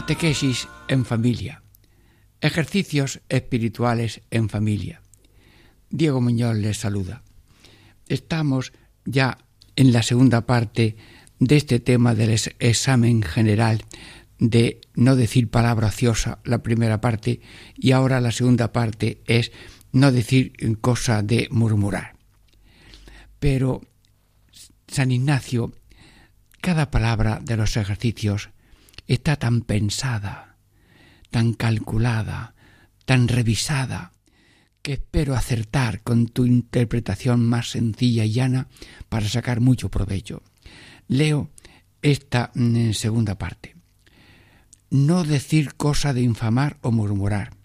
Catequesis 0.00 0.66
en 0.88 1.04
familia. 1.04 1.62
Ejercicios 2.40 3.20
espirituales 3.28 4.22
en 4.30 4.48
familia. 4.48 5.02
Diego 5.90 6.22
Muñoz 6.22 6.56
les 6.56 6.78
saluda. 6.78 7.22
Estamos 8.08 8.72
ya 9.04 9.36
en 9.76 9.92
la 9.92 10.02
segunda 10.02 10.46
parte 10.46 10.96
de 11.38 11.56
este 11.58 11.80
tema 11.80 12.14
del 12.14 12.30
examen 12.60 13.22
general 13.22 13.84
de 14.38 14.80
no 14.94 15.16
decir 15.16 15.50
palabra 15.50 15.88
ociosa, 15.88 16.38
la 16.44 16.62
primera 16.62 17.02
parte, 17.02 17.42
y 17.76 17.92
ahora 17.92 18.22
la 18.22 18.32
segunda 18.32 18.72
parte 18.72 19.20
es 19.26 19.52
no 19.92 20.12
decir 20.12 20.54
cosa 20.80 21.20
de 21.20 21.46
murmurar. 21.50 22.16
Pero 23.38 23.82
San 24.88 25.10
Ignacio 25.12 25.74
Cada 26.62 26.90
palabra 26.90 27.38
de 27.42 27.58
los 27.58 27.76
ejercicios 27.76 28.48
está 29.14 29.34
tan 29.36 29.62
pensada, 29.62 30.56
tan 31.30 31.52
calculada, 31.54 32.54
tan 33.06 33.26
revisada, 33.26 34.12
que 34.82 34.92
espero 34.94 35.34
acertar 35.34 36.02
con 36.02 36.28
tu 36.28 36.46
interpretación 36.46 37.44
más 37.44 37.70
sencilla 37.70 38.24
y 38.24 38.32
llana 38.32 38.68
para 39.08 39.28
sacar 39.28 39.60
mucho 39.60 39.88
provecho. 39.90 40.42
Leo 41.08 41.50
esta 42.02 42.52
mm, 42.54 42.92
segunda 42.92 43.36
parte. 43.36 43.74
No 44.90 45.24
decir 45.24 45.74
cosa 45.74 46.14
de 46.14 46.22
infamar 46.22 46.78
o 46.80 46.92
murmurar, 46.92 47.56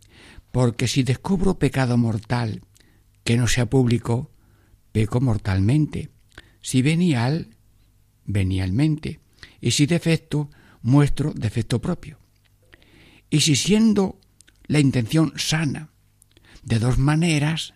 porque 0.52 0.88
si 0.88 1.04
descubro 1.04 1.60
pecado 1.60 1.96
mortal 1.96 2.62
que 3.24 3.38
no 3.38 3.48
sea 3.48 3.68
público, 3.68 4.32
peco 4.92 5.22
mortalmente. 5.22 6.10
Si 6.62 6.82
venial, 6.82 7.56
venialmente. 8.26 9.20
Y 9.62 9.72
si 9.72 9.86
defecto, 9.86 10.50
muestro 10.86 11.34
defecto 11.34 11.82
propio. 11.82 12.20
Y 13.32 13.42
si 13.42 13.56
siendo 13.56 14.20
la 14.68 14.80
intención 14.80 15.34
sana, 15.36 15.90
de 16.62 16.78
dos 16.78 17.00
maneras 17.00 17.74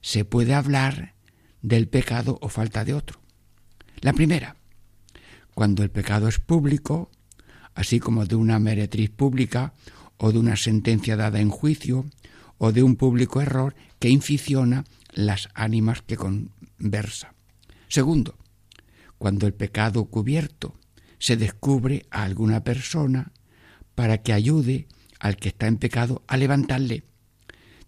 se 0.00 0.24
puede 0.24 0.54
hablar 0.54 1.14
del 1.60 1.86
pecado 1.86 2.38
o 2.40 2.48
falta 2.48 2.86
de 2.86 2.94
otro. 2.94 3.20
La 4.00 4.14
primera, 4.14 4.56
cuando 5.54 5.82
el 5.82 5.90
pecado 5.90 6.28
es 6.28 6.38
público, 6.38 7.10
así 7.74 8.00
como 8.00 8.24
de 8.24 8.36
una 8.36 8.58
meretriz 8.58 9.10
pública 9.10 9.74
o 10.16 10.32
de 10.32 10.38
una 10.38 10.56
sentencia 10.56 11.16
dada 11.16 11.40
en 11.40 11.50
juicio 11.50 12.06
o 12.56 12.72
de 12.72 12.82
un 12.82 12.96
público 12.96 13.42
error 13.42 13.74
que 13.98 14.08
inficiona 14.08 14.86
las 15.12 15.50
ánimas 15.52 16.00
que 16.00 16.16
conversa. 16.16 17.34
Segundo, 17.88 18.38
cuando 19.18 19.46
el 19.46 19.52
pecado 19.52 20.06
cubierto 20.06 20.79
se 21.20 21.36
descubre 21.36 22.06
a 22.10 22.24
alguna 22.24 22.64
persona 22.64 23.32
para 23.94 24.18
que 24.22 24.32
ayude 24.32 24.88
al 25.20 25.36
que 25.36 25.50
está 25.50 25.68
en 25.68 25.76
pecado 25.76 26.24
a 26.26 26.36
levantarle, 26.36 27.04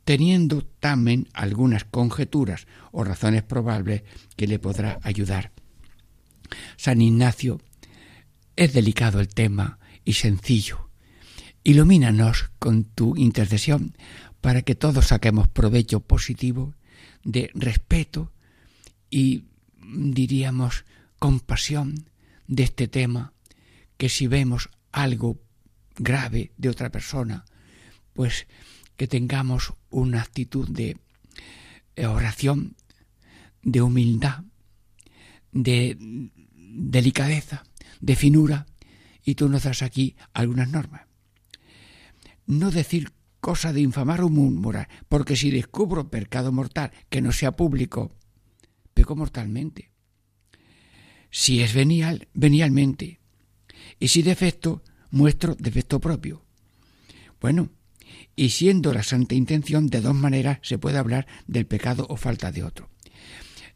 teniendo 0.05 0.65
también 0.79 1.29
algunas 1.33 1.85
conjeturas 1.85 2.67
o 2.93 3.03
razones 3.03 3.43
probables 3.43 4.03
que 4.37 4.47
le 4.47 4.59
podrá 4.59 5.01
ayudar. 5.03 5.51
San 6.77 7.01
Ignacio, 7.01 7.61
es 8.55 8.75
delicado 8.75 9.19
el 9.21 9.29
tema 9.29 9.79
y 10.05 10.13
sencillo. 10.13 10.91
Ilumínanos 11.65 12.51
con 12.59 12.85
tu 12.85 13.17
intercesión 13.17 13.97
para 14.43 14.61
que 14.61 14.75
todos 14.75 15.07
saquemos 15.07 15.49
provecho 15.49 16.01
positivo 16.01 16.75
de 17.25 17.51
respeto 17.55 18.31
y, 19.09 19.45
diríamos, 19.81 20.85
compasión 21.19 22.12
de 22.47 22.63
este 22.63 22.89
tema, 22.89 23.33
que 23.97 24.09
si 24.09 24.27
vemos 24.27 24.69
algo 24.91 25.41
grave 25.97 26.53
de 26.57 26.69
otra 26.69 26.91
persona, 26.91 27.45
pues 28.13 28.47
que 28.97 29.07
tengamos 29.07 29.75
una 29.91 30.23
actitud 30.23 30.69
de 30.69 30.99
oración, 32.07 32.77
de 33.63 33.83
humildad, 33.83 34.45
de 35.53 35.97
delicadeza, 36.57 37.65
de 38.01 38.17
finura, 38.17 38.67
y 39.25 39.37
tú 39.37 39.49
nos 39.49 39.63
das 39.63 39.83
aquí 39.83 40.17
algunas 40.33 40.69
normas. 40.69 41.03
No 42.47 42.71
decir 42.71 43.13
cosa 43.41 43.73
de 43.73 43.81
infamar 43.81 44.21
o 44.23 44.29
murmurar, 44.29 44.89
porque 45.09 45.37
si 45.37 45.51
descubro 45.51 46.11
pecado 46.11 46.53
mortal 46.53 46.93
que 47.09 47.21
no 47.21 47.33
sea 47.33 47.53
público, 47.53 48.17
peco 48.95 49.15
mortalmente. 49.17 49.92
Si 51.33 51.63
es 51.63 51.73
venial, 51.73 52.29
venialmente. 52.35 53.19
Y 53.99 54.09
si 54.09 54.23
defecto, 54.23 54.83
muestro 55.11 55.55
defecto 55.55 55.99
propio. 55.99 56.45
Bueno, 57.41 57.71
y 58.37 58.51
siendo 58.51 58.93
la 58.93 59.03
santa 59.03 59.35
intención, 59.35 59.87
de 59.87 60.03
dos 60.03 60.15
maneras 60.15 60.59
se 60.63 60.77
puede 60.77 60.99
hablar 60.99 61.27
del 61.47 61.67
pecado 61.67 62.07
o 62.11 62.17
falta 62.17 62.53
de 62.53 62.63
otro. 62.63 62.91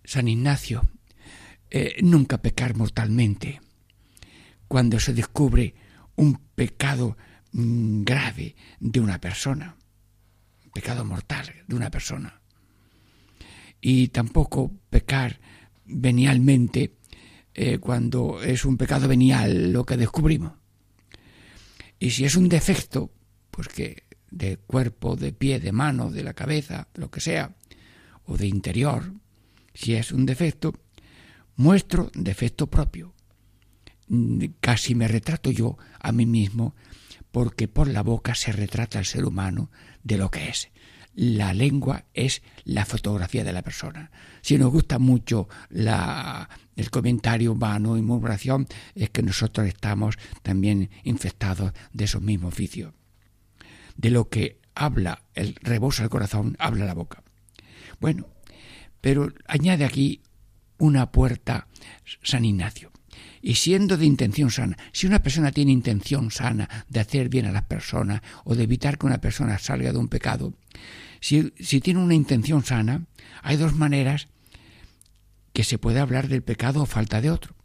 San 0.04 0.28
Ignacio, 0.28 0.86
eh, 1.70 1.96
nunca 2.02 2.42
pecar 2.42 2.76
mortalmente. 2.76 3.62
Cuando 4.68 5.00
se 5.00 5.14
descubre 5.14 5.74
un 6.14 6.38
pecado 6.54 7.16
mm, 7.52 8.02
grave 8.02 8.54
de 8.80 9.00
una 9.00 9.18
persona, 9.18 9.76
pecado 10.74 11.06
mortal 11.06 11.54
de 11.66 11.74
una 11.74 11.90
persona. 11.90 12.42
Y 13.80 14.08
tampoco 14.08 14.72
pecar 14.90 15.40
venialmente 15.86 16.95
eh, 17.58 17.78
cuando 17.78 18.42
es 18.42 18.66
un 18.66 18.76
pecado 18.76 19.08
venial 19.08 19.72
lo 19.72 19.86
que 19.86 19.96
descubrimos. 19.96 20.52
Y 21.98 22.10
si 22.10 22.26
es 22.26 22.36
un 22.36 22.50
defecto, 22.50 23.10
pues 23.50 23.68
que 23.68 24.02
de 24.30 24.58
cuerpo, 24.58 25.16
de 25.16 25.32
pie, 25.32 25.58
de 25.58 25.72
mano, 25.72 26.10
de 26.10 26.22
la 26.22 26.34
cabeza, 26.34 26.88
lo 26.96 27.10
que 27.10 27.22
sea, 27.22 27.56
o 28.26 28.36
de 28.36 28.46
interior, 28.46 29.10
si 29.72 29.94
es 29.94 30.12
un 30.12 30.26
defecto, 30.26 30.74
muestro 31.56 32.10
defecto 32.12 32.66
propio. 32.66 33.14
Casi 34.60 34.94
me 34.94 35.08
retrato 35.08 35.50
yo 35.50 35.78
a 35.98 36.12
mí 36.12 36.26
mismo 36.26 36.74
porque 37.32 37.68
por 37.68 37.88
la 37.88 38.02
boca 38.02 38.34
se 38.34 38.52
retrata 38.52 38.98
al 38.98 39.06
ser 39.06 39.24
humano 39.24 39.70
de 40.04 40.18
lo 40.18 40.30
que 40.30 40.50
es. 40.50 40.68
La 41.16 41.54
lengua 41.54 42.04
es 42.12 42.42
la 42.64 42.84
fotografía 42.84 43.42
de 43.42 43.52
la 43.52 43.62
persona. 43.62 44.10
Si 44.42 44.58
nos 44.58 44.70
gusta 44.70 44.98
mucho 44.98 45.48
la, 45.70 46.48
el 46.76 46.90
comentario 46.90 47.54
vano 47.54 47.96
y 47.96 48.02
murmuración, 48.02 48.68
es 48.94 49.08
que 49.08 49.22
nosotros 49.22 49.66
estamos 49.66 50.18
también 50.42 50.90
infectados 51.04 51.72
de 51.92 52.04
esos 52.04 52.20
mismos 52.20 52.54
vicios. 52.54 52.92
De 53.96 54.10
lo 54.10 54.28
que 54.28 54.60
habla 54.74 55.22
el 55.34 55.56
rebosa 55.62 56.04
el 56.04 56.10
corazón, 56.10 56.54
habla 56.58 56.84
la 56.84 56.92
boca. 56.94 57.22
Bueno, 57.98 58.28
pero 59.00 59.32
añade 59.48 59.86
aquí 59.86 60.20
una 60.76 61.10
puerta 61.12 61.66
San 62.22 62.44
Ignacio. 62.44 62.92
Y 63.40 63.54
siendo 63.54 63.96
de 63.96 64.04
intención 64.04 64.50
sana, 64.50 64.76
si 64.92 65.06
una 65.06 65.22
persona 65.22 65.52
tiene 65.52 65.72
intención 65.72 66.30
sana 66.30 66.68
de 66.88 67.00
hacer 67.00 67.28
bien 67.28 67.46
a 67.46 67.52
las 67.52 67.62
personas 67.62 68.20
o 68.44 68.54
de 68.54 68.64
evitar 68.64 68.98
que 68.98 69.06
una 69.06 69.20
persona 69.20 69.58
salga 69.58 69.92
de 69.92 69.98
un 69.98 70.08
pecado, 70.08 70.52
si, 71.26 71.80
tiene 71.80 72.00
una 72.00 72.14
intención 72.14 72.64
sana, 72.64 73.06
hay 73.42 73.56
dos 73.56 73.74
maneras 73.74 74.28
que 75.52 75.64
se 75.64 75.76
puede 75.76 75.98
hablar 75.98 76.28
del 76.28 76.42
pecado 76.42 76.82
o 76.82 76.86
falta 76.86 77.20
de 77.20 77.32
otro. 77.32 77.56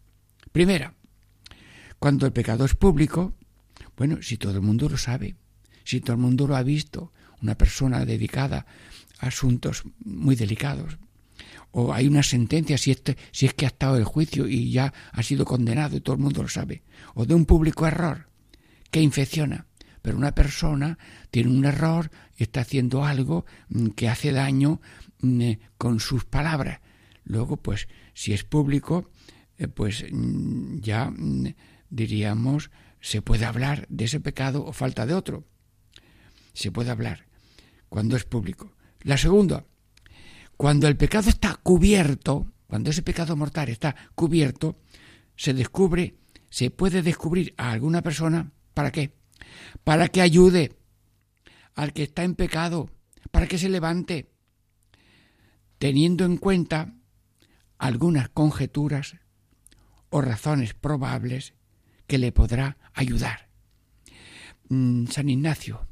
Primera, 0.51 0.95
cuando 1.99 2.25
el 2.25 2.33
pecado 2.33 2.65
es 2.65 2.73
público, 2.73 3.35
bueno, 3.95 4.17
si 4.23 4.37
todo 4.37 4.53
el 4.53 4.61
mundo 4.61 4.89
lo 4.89 4.97
sabe, 4.97 5.35
si 5.83 6.01
todo 6.01 6.13
el 6.13 6.21
mundo 6.21 6.47
lo 6.47 6.55
ha 6.55 6.63
visto, 6.63 7.11
una 7.41 7.55
persona 7.55 8.03
dedicada 8.03 8.65
a 9.19 9.27
asuntos 9.27 9.83
muy 10.03 10.35
delicados, 10.35 10.97
o 11.69 11.93
hay 11.93 12.07
una 12.07 12.23
sentencia 12.23 12.79
si, 12.79 12.89
este, 12.89 13.15
si 13.31 13.45
es 13.45 13.53
que 13.53 13.65
ha 13.65 13.69
estado 13.69 13.95
el 13.97 14.05
juicio 14.05 14.47
y 14.47 14.71
ya 14.71 14.91
ha 15.11 15.21
sido 15.21 15.45
condenado 15.45 15.95
y 15.95 16.01
todo 16.01 16.15
el 16.15 16.21
mundo 16.21 16.41
lo 16.41 16.49
sabe, 16.49 16.81
o 17.13 17.27
de 17.27 17.35
un 17.35 17.45
público 17.45 17.85
error 17.85 18.27
que 18.89 19.01
infecciona. 19.01 19.67
Pero 20.01 20.17
una 20.17 20.33
persona 20.33 20.97
tiene 21.29 21.49
un 21.49 21.65
error, 21.65 22.11
está 22.37 22.61
haciendo 22.61 23.05
algo 23.05 23.45
mm, 23.69 23.87
que 23.89 24.09
hace 24.09 24.31
daño 24.31 24.81
mm, 25.21 25.41
eh, 25.41 25.59
con 25.77 25.99
sus 25.99 26.25
palabras. 26.25 26.79
Luego, 27.23 27.57
pues, 27.57 27.87
si 28.13 28.33
es 28.33 28.43
público, 28.43 29.09
eh, 29.57 29.67
pues 29.67 30.05
mm, 30.11 30.79
ya 30.79 31.13
diríamos, 31.89 32.71
se 32.99 33.21
puede 33.21 33.45
hablar 33.45 33.85
de 33.89 34.05
ese 34.05 34.19
pecado 34.19 34.65
o 34.65 34.73
falta 34.73 35.05
de 35.05 35.13
otro. 35.13 35.45
Se 36.53 36.71
puede 36.71 36.91
hablar 36.91 37.25
cuando 37.89 38.15
es 38.15 38.25
público. 38.25 38.73
La 39.01 39.17
segunda, 39.17 39.65
cuando 40.57 40.87
el 40.87 40.97
pecado 40.97 41.29
está 41.29 41.55
cubierto, 41.55 42.51
cuando 42.67 42.89
ese 42.89 43.01
pecado 43.01 43.35
mortal 43.35 43.69
está 43.69 43.95
cubierto, 44.15 44.79
se 45.35 45.53
descubre, 45.53 46.15
se 46.49 46.69
puede 46.69 47.01
descubrir 47.01 47.53
a 47.57 47.71
alguna 47.71 48.01
persona, 48.01 48.51
¿para 48.73 48.91
qué? 48.91 49.11
Para 49.83 50.07
que 50.07 50.21
ayude 50.21 50.73
al 51.75 51.93
que 51.93 52.03
está 52.03 52.23
en 52.23 52.35
pecado, 52.35 52.89
para 53.31 53.47
que 53.47 53.57
se 53.57 53.69
levante, 53.69 54.29
teniendo 55.77 56.25
en 56.25 56.37
cuenta 56.37 56.93
algunas 57.77 58.29
conjeturas 58.29 59.15
o 60.09 60.21
razones 60.21 60.73
probables 60.73 61.53
que 62.05 62.17
le 62.17 62.31
podrá 62.31 62.77
ayudar. 62.93 63.49
Mm, 64.69 65.07
San 65.07 65.29
Ignacio, 65.29 65.87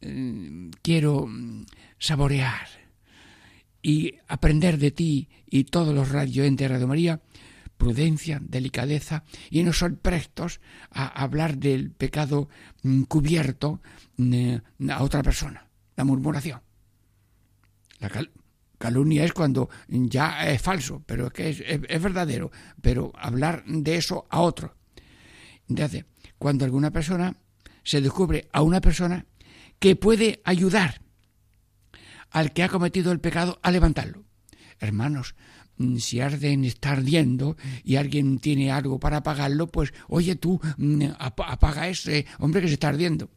mm, 0.00 0.70
quiero 0.82 1.26
mm, 1.26 1.66
saborear 1.98 2.66
y 3.82 4.14
aprender 4.28 4.78
de 4.78 4.90
ti 4.90 5.28
y 5.46 5.64
todos 5.64 5.94
los 5.94 6.10
radioentes 6.10 6.68
de 6.68 6.74
Radio 6.74 6.86
María 6.86 7.20
prudencia, 7.80 8.38
delicadeza 8.42 9.24
y 9.48 9.62
no 9.62 9.72
son 9.72 9.96
prestos 9.96 10.60
a 10.90 11.06
hablar 11.06 11.56
del 11.56 11.90
pecado 11.90 12.50
mm, 12.82 13.04
cubierto 13.04 13.80
mm, 14.18 14.90
a 14.90 15.02
otra 15.02 15.22
persona, 15.22 15.66
la 15.96 16.04
murmuración. 16.04 16.60
calumnia 18.78 19.24
es 19.24 19.32
cuando 19.32 19.70
ya 19.88 20.46
es 20.50 20.60
falso, 20.60 21.02
pero 21.06 21.28
es 21.28 21.32
que 21.32 21.48
es, 21.48 22.02
verdadero, 22.02 22.50
pero 22.82 23.12
hablar 23.16 23.64
de 23.66 23.96
eso 23.96 24.26
a 24.28 24.40
otro. 24.40 24.76
Entonces, 25.66 26.04
cuando 26.38 26.66
alguna 26.66 26.90
persona 26.90 27.34
se 27.82 28.02
descubre 28.02 28.48
a 28.52 28.60
una 28.60 28.82
persona 28.82 29.24
que 29.78 29.96
puede 29.96 30.42
ayudar 30.44 31.00
al 32.30 32.52
que 32.52 32.62
ha 32.62 32.68
cometido 32.68 33.10
el 33.10 33.20
pecado 33.20 33.58
a 33.62 33.70
levantarlo. 33.70 34.24
Hermanos, 34.80 35.34
mm, 35.34 35.49
si 35.98 36.20
alguien 36.20 36.64
está 36.64 36.92
ardiendo 36.92 37.56
y 37.84 37.96
alguien 37.96 38.38
tiene 38.38 38.70
algo 38.70 38.98
para 38.98 39.18
apagarlo, 39.18 39.66
pues 39.66 39.92
oye 40.08 40.36
tú, 40.36 40.60
mm, 40.76 41.04
apaga 41.18 41.88
ese 41.88 42.26
hombre 42.38 42.60
que 42.60 42.68
se 42.68 42.74
está 42.74 42.88
ardiendo. 42.88 43.30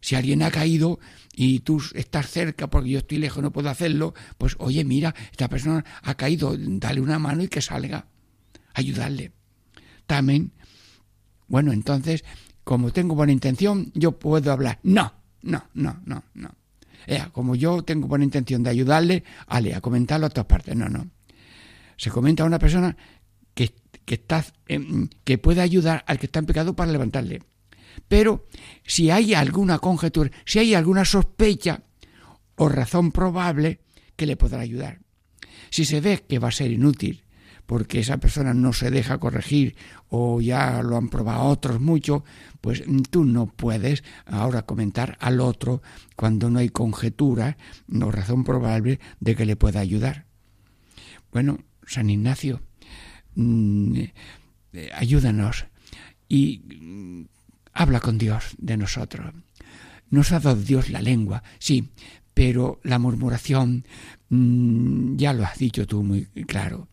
Si 0.00 0.14
alguien 0.14 0.42
ha 0.42 0.50
caído 0.50 1.00
y 1.34 1.60
tú 1.60 1.82
estás 1.94 2.30
cerca 2.30 2.68
porque 2.68 2.90
yo 2.90 2.98
estoy 2.98 3.18
lejos 3.18 3.42
no 3.42 3.50
puedo 3.50 3.70
hacerlo, 3.70 4.14
pues 4.38 4.54
oye, 4.58 4.84
mira, 4.84 5.14
esta 5.30 5.48
persona 5.48 5.84
ha 6.02 6.14
caído, 6.14 6.54
dale 6.56 7.00
una 7.00 7.18
mano 7.18 7.42
y 7.42 7.48
que 7.48 7.60
salga. 7.60 8.06
Ayudarle. 8.74 9.32
También, 10.06 10.52
bueno, 11.48 11.72
entonces, 11.72 12.24
como 12.62 12.92
tengo 12.92 13.14
buena 13.14 13.32
intención, 13.32 13.90
yo 13.94 14.12
puedo 14.12 14.52
hablar. 14.52 14.78
No, 14.82 15.12
no, 15.42 15.64
no, 15.74 16.00
no, 16.04 16.22
no. 16.34 16.50
como 17.32 17.54
yo 17.54 17.82
tengo 17.82 18.06
buena 18.06 18.24
intención 18.24 18.62
de 18.62 18.70
ayudarle, 18.70 19.24
ale, 19.46 19.74
a 19.74 19.80
comentarlo 19.80 20.26
a 20.26 20.28
otras 20.28 20.46
partes. 20.46 20.76
No, 20.76 20.88
no. 20.88 21.08
Se 21.96 22.10
comenta 22.10 22.42
a 22.42 22.46
una 22.46 22.58
persona 22.58 22.96
que, 23.54 23.74
que, 24.04 24.14
está, 24.14 24.44
que 25.24 25.38
puede 25.38 25.60
ayudar 25.60 26.04
al 26.06 26.18
que 26.18 26.26
está 26.26 26.38
en 26.38 26.46
pecado 26.46 26.76
para 26.76 26.92
levantarle. 26.92 27.42
Pero 28.08 28.46
si 28.84 29.10
hay 29.10 29.34
alguna 29.34 29.78
conjetura, 29.78 30.30
si 30.44 30.58
hay 30.58 30.74
alguna 30.74 31.04
sospecha 31.04 31.82
o 32.56 32.68
razón 32.68 33.12
probable 33.12 33.80
que 34.16 34.26
le 34.26 34.36
podrá 34.36 34.60
ayudar. 34.60 35.00
Si 35.70 35.84
se 35.84 36.00
ve 36.00 36.24
que 36.28 36.38
va 36.38 36.48
a 36.48 36.52
ser 36.52 36.70
inútil, 36.70 37.24
porque 37.66 38.00
esa 38.00 38.18
persona 38.18 38.54
no 38.54 38.72
se 38.72 38.90
deja 38.90 39.18
corregir 39.18 39.76
o 40.08 40.40
ya 40.40 40.82
lo 40.82 40.96
han 40.96 41.08
probado 41.08 41.44
otros 41.44 41.80
mucho, 41.80 42.24
pues 42.60 42.84
tú 43.10 43.24
no 43.24 43.46
puedes 43.46 44.04
ahora 44.24 44.62
comentar 44.62 45.16
al 45.20 45.40
otro 45.40 45.82
cuando 46.14 46.48
no 46.48 46.60
hay 46.60 46.68
conjetura 46.68 47.56
o 47.92 48.10
razón 48.10 48.44
probable 48.44 49.00
de 49.20 49.34
que 49.34 49.46
le 49.46 49.56
pueda 49.56 49.80
ayudar. 49.80 50.26
Bueno, 51.32 51.58
San 51.86 52.10
Ignacio, 52.10 52.60
mm, 53.34 53.98
eh, 54.72 54.90
ayúdanos 54.94 55.66
y 56.28 57.26
habla 57.72 58.00
con 58.00 58.18
Dios 58.18 58.54
de 58.58 58.76
nosotros. 58.76 59.32
Nos 60.10 60.32
ha 60.32 60.40
dado 60.40 60.60
Dios 60.60 60.90
la 60.90 61.00
lengua, 61.00 61.42
sí, 61.58 61.90
pero 62.34 62.80
la 62.84 62.98
murmuración, 62.98 63.86
mm, 64.28 65.16
ya 65.16 65.32
lo 65.32 65.44
has 65.44 65.58
dicho 65.58 65.86
tú 65.86 66.02
muy 66.02 66.26
claro, 66.46 66.88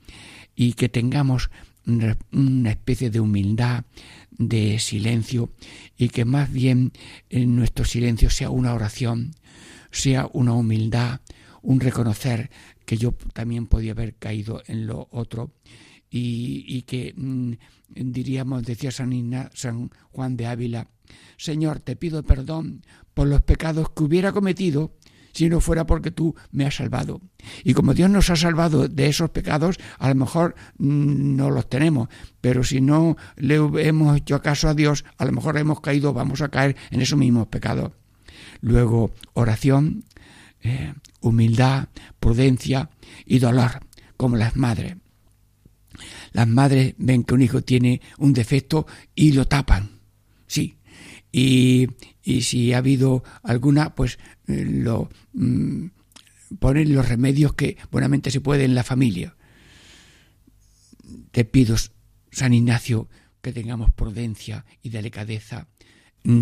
y 0.56 0.74
que 0.74 0.90
tengamos 0.90 1.50
una 1.86 2.70
especie 2.70 3.10
de 3.10 3.20
humildad, 3.20 3.84
de 4.32 4.80
silencio, 4.80 5.52
y 5.98 6.10
que 6.10 6.24
más 6.24 6.52
bien 6.52 6.94
en 7.30 7.56
nuestro 7.56 7.84
silencio 7.84 8.30
sea 8.30 8.50
una 8.50 8.74
oración, 8.74 9.36
sea 9.92 10.30
una 10.32 10.54
humildad, 10.54 11.20
un 11.62 11.80
reconocer 11.80 12.50
que 12.86 12.98
yo 12.98 13.14
también 13.34 13.68
podía 13.68 13.92
haber 13.92 14.16
caído 14.16 14.62
en 14.68 14.88
lo 14.88 15.08
otro, 15.12 15.52
y, 16.16 16.84
que 16.84 17.14
mm, 17.18 17.54
diríamos, 17.90 18.64
decía 18.64 18.92
San, 18.92 19.12
San 19.54 19.90
Juan 20.12 20.38
de 20.38 20.46
Ávila, 20.46 20.88
Señor, 21.38 21.80
te 21.80 21.96
pido 21.96 22.22
perdón 22.22 22.86
por 23.16 23.28
los 23.28 23.42
pecados 23.42 23.90
que 23.90 24.04
hubiera 24.04 24.32
cometido 24.32 24.94
si 25.34 25.50
no 25.50 25.60
fuera 25.60 25.86
porque 25.86 26.12
tú 26.12 26.36
me 26.52 26.66
has 26.66 26.76
salvado. 26.76 27.20
Y 27.64 27.74
como 27.74 27.94
Dios 27.94 28.10
nos 28.10 28.30
ha 28.30 28.36
salvado 28.36 28.88
de 28.88 29.08
esos 29.08 29.32
pecados, 29.32 29.80
a 29.98 30.08
lo 30.10 30.16
mejor 30.16 30.56
mm, 30.78 31.36
no 31.36 31.50
los 31.50 31.68
tenemos, 31.68 32.08
pero 32.40 32.64
si 32.64 32.80
no 32.80 33.18
le 33.36 33.56
hemos 33.56 34.18
hecho 34.18 34.42
caso 34.42 34.70
a 34.70 34.76
Dios, 34.76 35.04
a 35.18 35.26
lo 35.26 35.32
mejor 35.32 35.58
hemos 35.58 35.82
caído, 35.82 36.14
vamos 36.14 36.42
a 36.42 36.50
caer 36.50 36.78
en 36.92 37.02
esos 37.02 37.18
mismos 37.18 37.48
pecados. 37.48 37.92
Luego, 38.62 39.12
oración, 39.34 40.06
eh, 40.64 40.94
humildad, 41.22 41.90
prudencia 42.20 42.90
y 43.26 43.40
dolor, 43.40 43.86
como 44.18 44.38
las 44.38 44.56
madres. 44.56 44.96
Las 46.32 46.48
madres 46.48 46.96
ven 46.98 47.24
que 47.24 47.34
un 47.34 47.42
hijo 47.42 47.62
tiene 47.62 48.02
un 48.18 48.34
defecto 48.34 48.88
y 49.14 49.34
lo 49.34 49.46
tapan. 49.46 50.00
Sí. 50.48 50.78
Y, 51.32 51.88
si 52.42 52.74
ha 52.74 52.78
habido 52.78 53.24
alguna, 53.44 53.96
pues 53.96 54.18
eh, 54.48 54.66
lo 54.66 55.10
mm, 55.34 55.88
ponen 56.60 56.94
los 56.94 57.10
remedios 57.10 57.54
que 57.54 57.78
buenamente 57.92 58.32
se 58.32 58.42
puede 58.42 58.64
en 58.64 58.76
la 58.76 58.84
familia. 58.84 59.36
Te 61.32 61.44
pido, 61.44 61.76
San 62.32 62.54
Ignacio, 62.54 63.10
que 63.42 63.52
tengamos 63.52 63.92
prudencia 63.92 64.66
y 64.82 64.90
delicadeza 64.90 65.68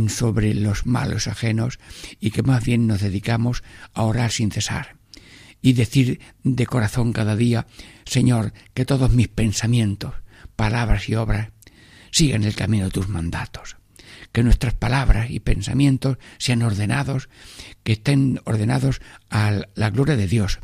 sobre 0.09 0.53
los 0.53 0.85
malos 0.85 1.27
ajenos 1.27 1.79
y 2.19 2.31
que 2.31 2.43
más 2.43 2.63
bien 2.63 2.87
nos 2.87 3.01
dedicamos 3.01 3.63
a 3.93 4.03
orar 4.03 4.31
sin 4.31 4.51
cesar 4.51 4.95
y 5.61 5.73
decir 5.73 6.19
de 6.43 6.65
corazón 6.65 7.13
cada 7.13 7.35
día, 7.35 7.67
Señor, 8.05 8.53
que 8.73 8.85
todos 8.85 9.11
mis 9.11 9.27
pensamientos, 9.27 10.13
palabras 10.55 11.07
y 11.09 11.15
obras 11.15 11.49
sigan 12.11 12.43
el 12.43 12.55
camino 12.55 12.85
de 12.85 12.91
tus 12.91 13.09
mandatos. 13.09 13.77
Que 14.31 14.43
nuestras 14.43 14.73
palabras 14.73 15.29
y 15.29 15.39
pensamientos 15.39 16.17
sean 16.37 16.61
ordenados, 16.61 17.29
que 17.83 17.93
estén 17.93 18.41
ordenados 18.45 19.01
a 19.29 19.61
la 19.75 19.89
gloria 19.89 20.15
de 20.15 20.27
Dios, 20.27 20.59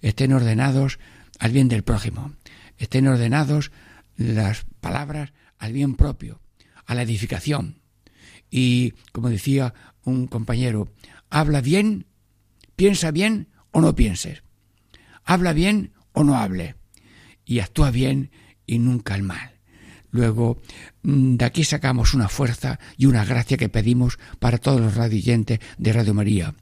estén 0.00 0.32
ordenados 0.32 0.98
al 1.38 1.52
bien 1.52 1.68
del 1.68 1.84
prójimo, 1.84 2.32
estén 2.78 3.06
ordenados 3.06 3.72
las 4.16 4.66
palabras 4.80 5.32
al 5.58 5.72
bien 5.72 5.94
propio, 5.94 6.40
a 6.86 6.94
la 6.94 7.02
edificación. 7.02 7.80
Y, 8.50 8.94
como 9.12 9.28
decía 9.28 9.74
un 10.04 10.26
compañero, 10.26 10.88
habla 11.30 11.60
bien, 11.60 12.06
piensa 12.76 13.10
bien 13.10 13.48
o 13.70 13.80
no 13.80 13.94
pienses. 13.94 14.42
Habla 15.24 15.52
bien 15.52 15.92
o 16.12 16.24
no 16.24 16.36
hable. 16.36 16.76
Y 17.44 17.60
actúa 17.60 17.90
bien 17.90 18.30
y 18.66 18.78
nunca 18.78 19.14
el 19.14 19.22
mal. 19.22 19.58
Luego, 20.10 20.60
mm, 21.02 21.36
de 21.36 21.44
aquí 21.44 21.64
sacamos 21.64 22.14
una 22.14 22.28
fuerza 22.28 22.78
y 22.96 23.06
una 23.06 23.24
gracia 23.24 23.58
que 23.58 23.68
pedimos 23.68 24.18
para 24.38 24.58
todos 24.58 24.80
los 24.80 24.94
radioyentes 24.94 25.58
de 25.76 25.92
Radio 25.92 26.14
María. 26.14 26.54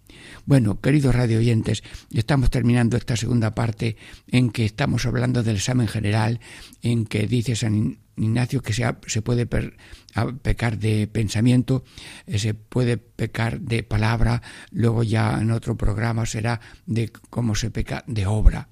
Bueno, 0.46 0.81
queridos 0.81 1.14
radioyentes, 1.14 1.83
estamos 2.12 2.51
terminando 2.51 2.96
esta 2.96 3.16
segunda 3.16 3.55
parte 3.55 3.96
en 4.27 4.51
que 4.51 4.64
estamos 4.64 5.07
hablando 5.07 5.42
del 5.42 5.57
examen 5.57 5.87
general, 5.87 6.40
en 6.83 7.07
que 7.07 7.27
dice 7.27 7.55
San 7.55 7.99
Ignacio 8.17 8.63
que 8.63 8.73
se, 8.73 9.23
puede 9.23 9.47
pecar 9.47 10.79
de 10.79 11.07
pensamiento, 11.07 11.85
eh, 12.27 12.39
se 12.39 12.55
puede 12.55 12.97
pecar 12.97 13.61
de 13.61 13.83
palabra, 13.83 14.43
luego 14.71 15.03
ya 15.03 15.39
en 15.41 15.51
otro 15.51 15.77
programa 15.77 16.25
será 16.27 16.61
de 16.87 17.11
cómo 17.31 17.55
se 17.55 17.71
peca 17.71 18.05
de 18.07 18.27
obra. 18.27 18.69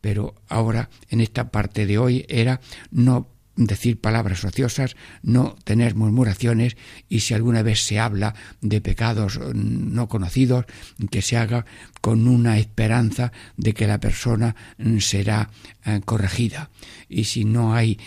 Pero 0.00 0.34
ahora, 0.48 0.90
en 1.08 1.20
esta 1.20 1.50
parte 1.50 1.86
de 1.86 1.98
hoy, 1.98 2.26
era 2.28 2.60
no 2.90 3.33
decir 3.56 4.00
palabras 4.00 4.44
ociosas, 4.44 4.96
no 5.22 5.56
tener 5.64 5.94
murmuraciones 5.94 6.76
y 7.08 7.20
si 7.20 7.34
alguna 7.34 7.62
vez 7.62 7.84
se 7.84 7.98
habla 7.98 8.34
de 8.60 8.80
pecados 8.80 9.38
no 9.54 10.08
conocidos, 10.08 10.66
que 11.10 11.22
se 11.22 11.36
haga 11.36 11.64
con 12.00 12.28
una 12.28 12.58
esperanza 12.58 13.32
de 13.56 13.74
que 13.74 13.86
la 13.86 13.98
persona 13.98 14.56
será 14.98 15.50
eh, 15.84 16.00
corregida. 16.04 16.70
Y 17.08 17.24
si 17.24 17.44
no 17.44 17.74
hay 17.74 17.98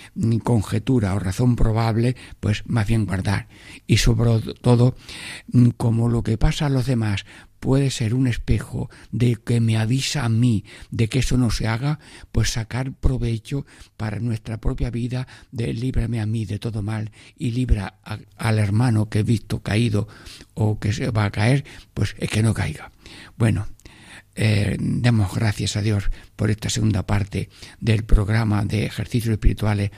conjetura 0.43 1.13
o 1.13 1.19
razón 1.19 1.55
probable, 1.55 2.15
pues 2.39 2.63
más 2.67 2.87
bien 2.87 3.05
guardar. 3.05 3.47
Y 3.85 3.97
sobre 3.97 4.39
todo, 4.61 4.95
como 5.77 6.09
lo 6.09 6.23
que 6.23 6.37
pasa 6.37 6.65
a 6.65 6.69
los 6.69 6.85
demás 6.85 7.25
puede 7.59 7.89
ser 7.89 8.13
un 8.13 8.27
espejo 8.27 8.89
de 9.11 9.35
que 9.35 9.59
me 9.59 9.77
avisa 9.77 10.25
a 10.25 10.29
mí 10.29 10.63
de 10.91 11.09
que 11.09 11.19
eso 11.19 11.37
no 11.37 11.51
se 11.51 11.67
haga, 11.67 11.99
pues 12.31 12.51
sacar 12.51 12.93
provecho 12.93 13.65
para 13.97 14.19
nuestra 14.19 14.59
propia 14.59 14.89
vida 14.89 15.27
de 15.51 15.73
líbrame 15.73 16.21
a 16.21 16.25
mí 16.25 16.45
de 16.45 16.59
todo 16.59 16.81
mal 16.81 17.11
y 17.37 17.51
libra 17.51 17.99
al 18.37 18.59
hermano 18.59 19.09
que 19.09 19.19
he 19.19 19.23
visto 19.23 19.61
caído 19.61 20.07
o 20.53 20.79
que 20.79 20.93
se 20.93 21.09
va 21.09 21.25
a 21.25 21.31
caer, 21.31 21.65
pues 21.93 22.15
es 22.19 22.29
que 22.29 22.43
no 22.43 22.53
caiga. 22.53 22.91
Bueno, 23.37 23.67
eh, 24.35 24.77
demos 24.79 25.33
gracias 25.33 25.75
a 25.77 25.81
Dios 25.81 26.11
por 26.35 26.51
esta 26.51 26.69
segunda 26.69 27.05
parte 27.05 27.49
del 27.79 28.03
programa 28.03 28.65
de 28.65 28.85
ejercicios 28.85 29.33
espirituales 29.33 29.91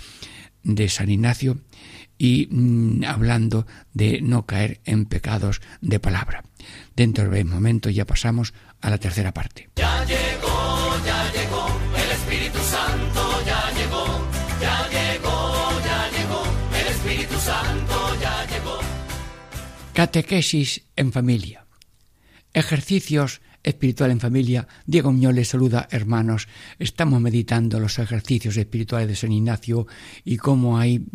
de 0.64 0.90
San 0.90 1.10
Ignacio 1.10 1.60
y 2.18 2.48
mm, 2.52 3.04
hablando 3.06 3.68
de 3.94 4.22
no 4.22 4.46
caer 4.46 4.82
en 4.86 5.06
pecados 5.06 5.62
de 5.82 6.00
palabra. 6.00 6.44
Dentro 6.96 7.30
de 7.30 7.42
un 7.42 7.50
momento 7.50 7.90
ya 7.90 8.06
pasamos 8.06 8.54
a 8.82 8.90
la 8.90 8.98
tercera 8.98 9.34
parte. 9.34 9.70
Ya 9.76 10.06
llegó, 10.06 11.06
ya 11.06 11.32
llegó, 11.32 11.68
el 11.96 12.12
Espíritu 12.12 12.60
Santo 12.60 13.46
ya 13.46 13.72
llegó, 13.72 14.06
ya 14.62 14.90
llegó, 14.90 15.82
ya 15.86 16.10
llegó, 16.12 16.44
el 16.80 16.88
Espíritu 16.88 17.36
Santo 17.40 18.22
ya 18.22 18.46
llegó. 18.46 18.80
Catequesis 19.94 20.84
en 20.96 21.12
familia. 21.12 21.66
Ejercicios 22.54 23.42
espiritual 23.64 24.12
en 24.12 24.20
familia. 24.20 24.68
Diego 24.86 25.12
Muñoz 25.12 25.34
les 25.34 25.50
saluda, 25.50 25.88
hermanos. 25.92 26.48
Estamos 26.78 27.22
meditando 27.22 27.80
los 27.80 28.00
ejercicios 28.00 28.58
espirituales 28.58 29.08
de 29.08 29.16
San 29.16 29.32
Ignacio 29.32 29.88
y 30.24 30.38
cómo 30.38 30.80
hay 30.80 31.06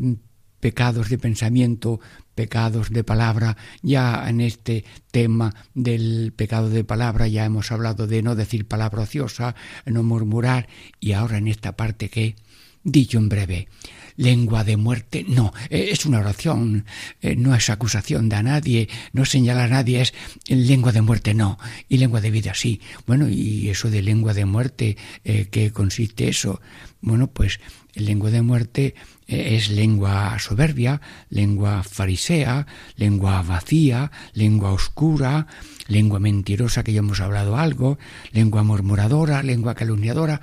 pecados 0.64 1.10
de 1.10 1.18
pensamiento, 1.18 2.00
pecados 2.34 2.88
de 2.88 3.04
palabra. 3.04 3.58
Ya 3.82 4.26
en 4.26 4.40
este 4.40 4.86
tema 5.10 5.54
del 5.74 6.32
pecado 6.34 6.70
de 6.70 6.84
palabra 6.84 7.28
ya 7.28 7.44
hemos 7.44 7.70
hablado 7.70 8.06
de 8.06 8.22
no 8.22 8.34
decir 8.34 8.66
palabra 8.66 9.02
ociosa, 9.02 9.54
no 9.84 10.02
murmurar 10.02 10.66
y 11.00 11.12
ahora 11.12 11.36
en 11.36 11.48
esta 11.48 11.76
parte 11.76 12.08
que, 12.08 12.36
dicho 12.84 13.18
en 13.18 13.28
breve, 13.28 13.68
lengua 14.16 14.64
de 14.64 14.76
muerte, 14.76 15.24
no, 15.26 15.52
eh, 15.70 15.88
es 15.90 16.06
una 16.06 16.20
oración, 16.20 16.84
eh, 17.20 17.34
no 17.36 17.54
es 17.54 17.70
acusación 17.70 18.28
de 18.28 18.36
a 18.36 18.42
nadie, 18.42 18.88
no 19.12 19.24
señala 19.24 19.64
a 19.64 19.68
nadie, 19.68 20.02
es 20.02 20.14
lengua 20.48 20.92
de 20.92 21.02
muerte, 21.02 21.34
no, 21.34 21.58
y 21.88 21.98
lengua 21.98 22.20
de 22.20 22.30
vida, 22.30 22.54
sí. 22.54 22.80
Bueno, 23.06 23.28
y 23.28 23.68
eso 23.70 23.90
de 23.90 24.02
lengua 24.02 24.34
de 24.34 24.44
muerte, 24.44 24.96
eh, 25.24 25.48
¿qué 25.50 25.72
consiste 25.72 26.28
eso? 26.28 26.60
Bueno, 27.00 27.26
pues 27.26 27.60
lengua 27.94 28.30
de 28.30 28.42
muerte 28.42 28.94
es 29.26 29.70
lengua 29.70 30.38
soberbia, 30.38 31.00
lengua 31.30 31.82
farisea, 31.82 32.66
lengua 32.96 33.42
vacía, 33.42 34.10
lengua 34.32 34.72
oscura, 34.72 35.46
lengua 35.86 36.18
mentirosa, 36.18 36.82
que 36.82 36.92
ya 36.92 36.98
hemos 36.98 37.20
hablado 37.20 37.56
algo, 37.56 37.98
lengua 38.32 38.62
murmuradora, 38.62 39.42
lengua 39.42 39.74
calumniadora. 39.74 40.40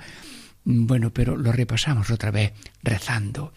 Bueno, 0.64 1.12
pero 1.12 1.36
lo 1.36 1.52
repasamos 1.52 2.10
otra 2.10 2.30
vez 2.30 2.52
rezando. 2.82 3.52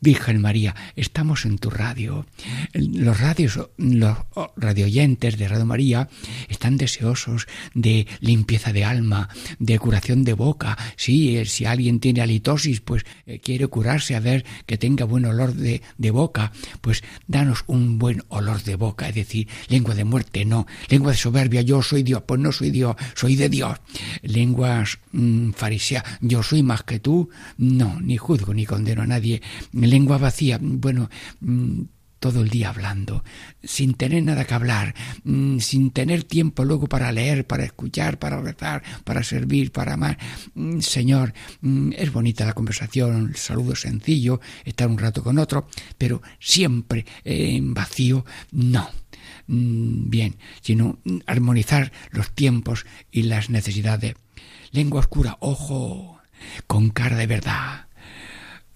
Virgen 0.00 0.40
María, 0.40 0.74
estamos 0.96 1.44
en 1.44 1.58
tu 1.58 1.70
radio. 1.70 2.26
Los 2.72 3.20
radios, 3.20 3.58
los 3.76 4.18
radioyentes 4.56 5.38
de 5.38 5.48
Radio 5.48 5.66
María 5.66 6.08
están 6.48 6.76
deseosos 6.76 7.46
de 7.74 8.06
limpieza 8.20 8.72
de 8.72 8.84
alma, 8.84 9.28
de 9.58 9.78
curación 9.78 10.24
de 10.24 10.32
boca. 10.32 10.78
Sí, 10.96 11.36
eh, 11.36 11.44
si 11.44 11.64
alguien 11.64 12.00
tiene 12.00 12.20
halitosis, 12.20 12.80
pues 12.80 13.04
eh, 13.26 13.40
quiere 13.40 13.66
curarse 13.66 14.14
a 14.14 14.20
ver 14.20 14.44
que 14.66 14.78
tenga 14.78 15.04
buen 15.04 15.24
olor 15.24 15.54
de, 15.54 16.10
boca, 16.10 16.52
pues 16.80 17.02
danos 17.26 17.64
un 17.66 17.98
buen 17.98 18.22
olor 18.28 18.62
de 18.62 18.76
boca, 18.76 19.08
es 19.08 19.14
decir, 19.14 19.48
lengua 19.68 19.94
de 19.94 20.04
muerte, 20.04 20.44
no, 20.44 20.66
lengua 20.88 21.12
de 21.12 21.18
soberbia, 21.18 21.62
yo 21.62 21.82
soy 21.82 22.02
Dios, 22.02 22.22
pues 22.26 22.40
no 22.40 22.52
soy 22.52 22.70
Dios, 22.70 22.96
soy 23.14 23.36
de 23.36 23.48
Dios. 23.48 23.78
Lenguas 24.22 24.98
mm, 25.12 25.50
farisea, 25.50 26.04
yo 26.20 26.42
soy 26.42 26.62
más 26.62 26.82
que 26.82 26.98
tú, 26.98 27.28
no, 27.58 28.00
ni 28.00 28.16
juzgo 28.16 28.54
ni 28.54 28.64
condeno 28.68 29.02
a 29.02 29.06
nadie. 29.06 29.42
Lengua 29.72 30.18
vacía, 30.18 30.58
bueno, 30.62 31.10
mm, 31.40 31.82
todo 32.20 32.42
el 32.42 32.48
día 32.48 32.70
hablando, 32.70 33.24
sin 33.62 33.94
tener 33.94 34.22
nada 34.22 34.44
que 34.44 34.54
hablar, 34.54 34.94
mm, 35.24 35.58
sin 35.58 35.90
tener 35.90 36.24
tiempo 36.24 36.64
luego 36.64 36.86
para 36.86 37.12
leer, 37.12 37.46
para 37.46 37.64
escuchar, 37.64 38.18
para 38.18 38.40
rezar, 38.40 38.82
para 39.04 39.22
servir, 39.22 39.72
para 39.72 39.94
amar. 39.94 40.18
Mm, 40.54 40.80
Señor, 40.80 41.32
es 41.96 42.12
bonita 42.12 42.44
la 42.44 42.54
conversación, 42.54 43.28
el 43.30 43.36
saludo 43.36 43.74
sencillo, 43.74 44.40
estar 44.64 44.88
un 44.88 44.98
rato 44.98 45.22
con 45.22 45.38
otro, 45.38 45.68
pero 45.96 46.22
siempre 46.38 47.06
en 47.24 47.74
vacío, 47.74 48.24
no 48.52 48.88
bien, 49.48 50.36
sino 50.60 50.98
armonizar 51.26 51.90
los 52.10 52.30
tiempos 52.32 52.84
y 53.10 53.22
las 53.22 53.48
necesidades. 53.48 54.14
Lengua 54.72 55.00
oscura, 55.00 55.38
ojo, 55.40 56.20
con 56.66 56.90
cara 56.90 57.16
de 57.16 57.26
verdad 57.26 57.87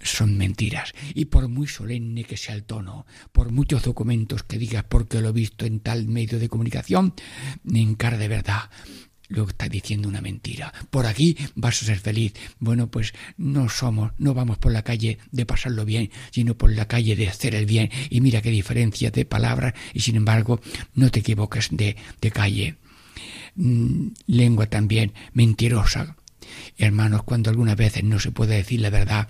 son 0.03 0.37
mentiras. 0.37 0.93
Y 1.15 1.27
por 1.27 1.49
muy 1.49 1.67
solemne 1.67 2.25
que 2.25 2.37
sea 2.37 2.55
el 2.55 2.65
tono, 2.65 3.07
por 3.33 3.53
muchos 3.53 3.83
documentos 3.83 4.43
que 4.43 4.59
digas 4.59 4.85
porque 4.89 5.21
lo 5.21 5.31
he 5.31 5.33
visto 5.33 5.65
en 5.67 5.81
tal 5.81 6.07
medio 6.07 6.39
de 6.39 6.49
comunicación, 6.49 7.15
en 7.73 7.95
cara 7.95 8.19
de 8.19 8.29
verdad, 8.29 8.71
lo 9.29 9.49
está 9.49 9.69
diciendo 9.69 10.09
una 10.09 10.21
mentira. 10.21 10.73
Por 10.91 11.07
aquí 11.07 11.37
vas 11.55 11.83
a 11.83 11.87
ser 11.87 11.99
feliz. 11.99 12.35
Bueno, 12.59 12.91
pues 12.91 13.15
no 13.37 13.69
somos, 13.69 14.13
no 14.19 14.35
vamos 14.35 14.59
por 14.59 14.73
la 14.73 14.83
calle 14.83 15.19
de 15.31 15.47
pasarlo 15.47 15.85
bien, 15.85 16.11
sino 16.31 16.57
por 16.57 16.73
la 16.73 16.87
calle 16.87 17.17
de 17.17 17.29
hacer 17.29 17.55
el 17.55 17.67
bien. 17.67 17.91
Y 18.11 18.21
mira 18.21 18.43
qué 18.43 18.51
diferencia 18.51 19.11
de 19.11 19.25
palabras 19.25 19.75
y 19.95 20.01
sin 20.01 20.17
embargo 20.17 20.61
no 20.95 21.11
te 21.11 21.21
equivoques 21.21 21.69
de, 21.71 21.97
de 22.21 22.31
calle. 22.31 22.77
Mm, 23.55 24.09
lengua 24.27 24.67
también 24.67 25.13
mentirosa. 25.33 26.17
Hermanos, 26.77 27.23
cuando 27.23 27.51
algunas 27.51 27.77
veces 27.77 28.05
no 28.05 28.19
se 28.19 28.33
puede 28.33 28.57
decir 28.57 28.81
la 28.81 28.91
verdad, 28.91 29.29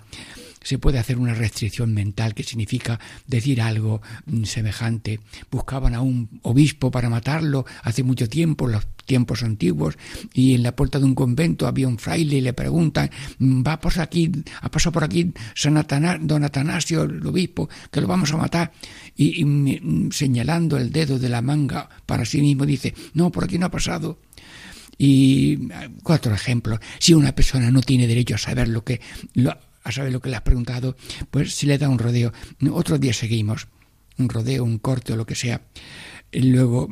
se 0.63 0.79
puede 0.79 0.99
hacer 0.99 1.17
una 1.17 1.33
restricción 1.33 1.93
mental 1.93 2.33
que 2.33 2.43
significa 2.43 2.99
decir 3.27 3.61
algo 3.61 4.01
mm, 4.25 4.43
semejante. 4.45 5.19
Buscaban 5.51 5.93
a 5.93 6.01
un 6.01 6.39
obispo 6.41 6.89
para 6.89 7.09
matarlo 7.09 7.65
hace 7.83 8.03
mucho 8.03 8.27
tiempo, 8.27 8.67
los 8.67 8.87
tiempos 9.05 9.43
antiguos, 9.43 9.97
y 10.33 10.53
en 10.53 10.63
la 10.63 10.75
puerta 10.75 10.99
de 10.99 11.05
un 11.05 11.15
convento 11.15 11.67
había 11.67 11.87
un 11.87 11.97
fraile 11.97 12.37
y 12.37 12.41
le 12.41 12.53
preguntan, 12.53 13.09
mm, 13.39 13.63
va 13.65 13.79
por 13.79 13.99
aquí, 13.99 14.31
ha 14.61 14.69
pasado 14.69 14.93
por 14.93 15.03
aquí 15.03 15.33
San 15.55 15.73
don 16.21 16.43
Atanasio, 16.43 17.03
el 17.03 17.25
obispo, 17.25 17.69
que 17.91 18.01
lo 18.01 18.07
vamos 18.07 18.31
a 18.33 18.37
matar. 18.37 18.71
Y, 19.15 19.43
mm, 19.43 20.11
señalando 20.11 20.77
el 20.77 20.91
dedo 20.91 21.19
de 21.19 21.29
la 21.29 21.41
manga 21.41 21.89
para 22.05 22.25
sí 22.25 22.41
mismo 22.41 22.65
dice, 22.65 22.93
no, 23.13 23.31
por 23.31 23.43
aquí 23.43 23.57
no 23.57 23.67
ha 23.67 23.71
pasado. 23.71 24.19
Y 24.97 25.67
cuatro 26.03 26.33
ejemplos. 26.33 26.79
Si 26.99 27.13
una 27.13 27.33
persona 27.33 27.71
no 27.71 27.81
tiene 27.81 28.07
derecho 28.07 28.35
a 28.35 28.37
saber 28.37 28.67
lo 28.67 28.83
que 28.83 29.01
a 29.83 29.91
saber 29.91 30.11
lo 30.11 30.21
que 30.21 30.29
le 30.29 30.35
has 30.35 30.41
preguntado, 30.41 30.95
pues 31.29 31.55
si 31.55 31.65
le 31.65 31.77
da 31.77 31.89
un 31.89 31.99
rodeo. 31.99 32.33
Otro 32.71 32.97
día 32.97 33.13
seguimos, 33.13 33.67
un 34.17 34.29
rodeo, 34.29 34.63
un 34.63 34.79
corte 34.79 35.13
o 35.13 35.15
lo 35.15 35.25
que 35.25 35.35
sea. 35.35 35.61
Luego, 36.31 36.89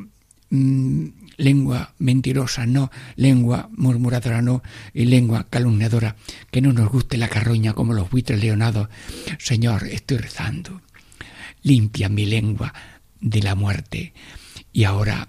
mm, 0.50 1.08
lengua 1.38 1.94
mentirosa 1.98 2.66
no, 2.66 2.92
lengua 3.16 3.70
murmuradora 3.76 4.42
no, 4.42 4.62
y 4.94 5.06
lengua 5.06 5.48
calumniadora. 5.50 6.16
Que 6.52 6.62
no 6.62 6.74
nos 6.74 6.90
guste 6.90 7.18
la 7.18 7.30
carroña 7.30 7.74
como 7.74 7.94
los 7.94 8.10
buitres 8.10 8.42
leonados. 8.42 8.90
Señor, 9.40 9.88
estoy 9.88 10.18
rezando. 10.18 10.82
Limpia 11.64 12.10
mi 12.10 12.26
lengua 12.26 12.74
de 13.20 13.42
la 13.42 13.56
muerte. 13.56 14.14
Y 14.74 14.84
ahora 14.84 15.28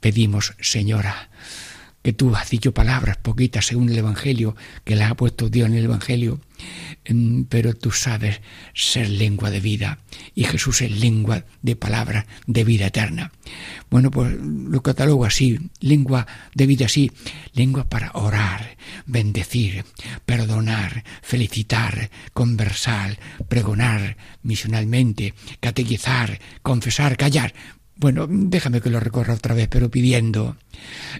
pedimos, 0.00 0.54
Señora, 0.60 1.30
que 2.04 2.12
tú 2.12 2.36
has 2.36 2.50
dicho 2.50 2.74
palabras 2.74 3.16
poquitas 3.16 3.64
según 3.64 3.88
el 3.88 3.96
Evangelio, 3.96 4.54
que 4.84 4.94
las 4.94 5.10
ha 5.10 5.14
puesto 5.14 5.48
Dios 5.48 5.70
en 5.70 5.74
el 5.74 5.86
Evangelio, 5.86 6.38
em, 7.06 7.46
pero 7.46 7.72
tú 7.72 7.92
sabes 7.92 8.42
ser 8.74 9.08
lengua 9.08 9.50
de 9.50 9.60
vida 9.60 9.98
y 10.34 10.44
Jesús 10.44 10.82
es 10.82 10.90
lengua 11.00 11.46
de 11.62 11.76
palabras 11.76 12.26
de 12.46 12.62
vida 12.62 12.88
eterna. 12.88 13.32
Bueno, 13.88 14.10
pues 14.10 14.36
lo 14.38 14.82
catalogo 14.82 15.24
así, 15.24 15.58
lengua 15.80 16.26
de 16.54 16.66
vida 16.66 16.84
así, 16.84 17.10
lengua 17.54 17.88
para 17.88 18.10
orar, 18.12 18.76
bendecir, 19.06 19.86
perdonar, 20.26 21.04
felicitar, 21.22 22.10
conversar, 22.34 23.18
pregonar 23.48 24.18
misionalmente, 24.42 25.32
catequizar, 25.58 26.38
confesar, 26.60 27.16
callar. 27.16 27.54
Bueno, 27.96 28.26
déjame 28.28 28.80
que 28.80 28.90
lo 28.90 28.98
recorra 28.98 29.34
otra 29.34 29.54
vez, 29.54 29.68
pero 29.68 29.90
pidiendo. 29.90 30.56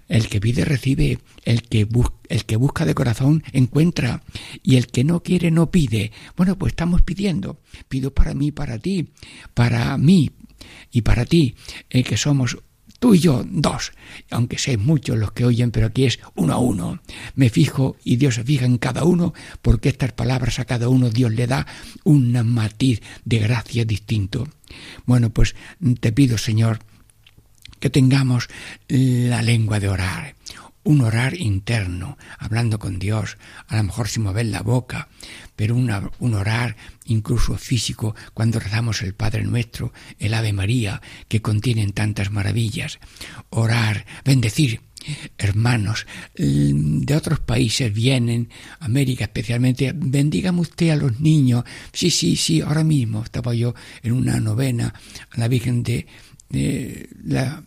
El 0.09 0.29
que 0.29 0.41
pide 0.41 0.65
recibe, 0.65 1.21
el 1.45 1.63
que, 1.63 1.87
el 2.29 2.45
que 2.45 2.57
busca 2.57 2.85
de 2.85 2.95
corazón 2.95 3.45
encuentra, 3.53 4.23
y 4.63 4.77
el 4.77 4.89
que 4.89 5.05
no 5.05 5.23
quiere 5.23 5.51
no 5.51 5.71
pide. 5.71 6.11
Bueno, 6.37 6.59
pues 6.59 6.73
estamos 6.73 7.03
pidiendo. 7.03 7.61
Pido 7.89 8.13
para 8.13 8.35
mí, 8.35 8.51
para 8.51 8.79
ti, 8.79 9.11
para 9.55 9.97
mí 9.99 10.33
y 10.91 11.03
para 11.03 11.25
ti, 11.25 11.55
eh, 11.91 12.03
que 12.03 12.17
somos 12.17 12.59
tú 12.99 13.15
y 13.15 13.19
yo, 13.19 13.45
dos, 13.47 13.93
aunque 14.31 14.59
sean 14.59 14.85
muchos 14.85 15.19
los 15.19 15.33
que 15.33 15.45
oyen, 15.45 15.71
pero 15.71 15.87
aquí 15.87 16.05
es 16.07 16.21
uno 16.35 16.53
a 16.55 16.59
uno. 16.59 17.01
Me 17.35 17.51
fijo 17.51 17.97
y 18.05 18.17
Dios 18.17 18.37
se 18.37 18.45
fija 18.45 18.65
en 18.65 18.79
cada 18.79 19.05
uno, 19.05 19.35
porque 19.63 19.89
estas 19.89 20.13
palabras 20.13 20.59
a 20.59 20.65
cada 20.65 20.89
uno 20.89 21.11
Dios 21.11 21.33
le 21.33 21.47
da 21.47 21.67
un 22.05 22.33
matiz 22.47 23.03
de 23.25 23.39
gracia 23.39 23.85
distinto. 23.85 24.49
Bueno, 25.05 25.31
pues 25.31 25.55
te 26.01 26.13
pido, 26.13 26.39
Señor, 26.39 26.81
que 27.81 27.91
tengamos 27.91 28.49
la 28.89 29.43
lengua 29.43 29.81
de 29.81 29.89
orar, 29.89 30.35
un 30.85 31.01
orar 31.01 31.35
interno, 31.35 32.17
hablando 32.39 32.79
con 32.79 32.99
Dios, 32.99 33.37
a 33.67 33.77
lo 33.77 33.83
mejor 33.83 34.09
sin 34.09 34.23
mover 34.23 34.47
la 34.47 34.63
boca, 34.63 35.09
pero 35.57 35.75
un 35.75 36.35
orar 36.35 36.77
incluso 37.07 37.57
físico 37.57 38.15
cuando 38.33 38.61
rezamos 38.61 39.03
el 39.03 39.15
Padre 39.15 39.43
Nuestro, 39.43 39.93
el 40.19 40.35
Ave 40.35 40.53
María, 40.53 41.03
que 41.29 41.43
contienen 41.43 41.93
tantas 41.93 42.31
maravillas. 42.31 42.99
Orar, 43.51 44.07
bendecir, 44.25 44.81
hermanos 45.39 46.07
de 46.35 47.17
otros 47.17 47.41
países 47.41 47.93
vienen, 47.93 48.49
América 48.81 49.25
especialmente, 49.25 49.93
bendígame 49.95 50.61
usted 50.61 50.91
a 50.91 50.97
los 50.97 51.21
niños. 51.21 51.65
Sí, 51.93 52.11
sí, 52.11 52.37
sí, 52.37 52.61
ahora 52.61 52.85
mismo 52.85 53.23
estaba 53.23 53.55
yo 53.55 53.75
en 54.03 54.13
una 54.13 54.41
novena 54.41 54.95
a 55.31 55.41
la 55.41 55.49
Virgen 55.49 55.83
de, 55.83 56.07
la 57.25 57.63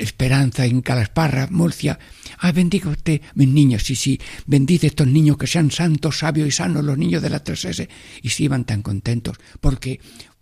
Esperanza 0.00 0.64
en 0.64 0.80
Calasparra, 0.80 1.48
Murcia. 1.50 1.98
Ay, 2.38 2.52
bendiga 2.52 2.90
usted, 2.90 3.20
mis 3.34 3.48
niños, 3.48 3.82
sí, 3.84 3.94
sí, 3.94 4.20
bendice 4.46 4.88
estos 4.88 5.06
niños 5.06 5.36
que 5.36 5.46
sean 5.46 5.70
santos, 5.70 6.18
sabios 6.18 6.48
y 6.48 6.50
sanos, 6.50 6.84
los 6.84 6.96
niños 6.96 7.22
de 7.22 7.30
las 7.30 7.44
tres 7.44 7.64
S. 7.64 7.88
Y 8.22 8.30
se 8.30 8.44
iban 8.44 8.64
tan 8.64 8.82
contentos, 8.82 9.36
porque 9.60 10.00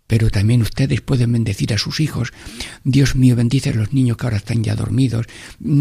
pero 0.09 0.31
también 0.31 0.63
ustedes 0.63 1.01
pueden 1.01 1.31
bendecir 1.33 1.71
a 1.71 1.77
sus 1.77 1.99
hijos. 1.99 2.33
Dios 2.83 3.15
mío, 3.15 3.35
bendice 3.35 3.69
a 3.69 3.73
los 3.73 3.93
niños 3.93 4.17
que 4.17 4.25
ahora 4.25 4.37
están 4.37 4.63
ya 4.63 4.75
dormidos. 4.75 5.27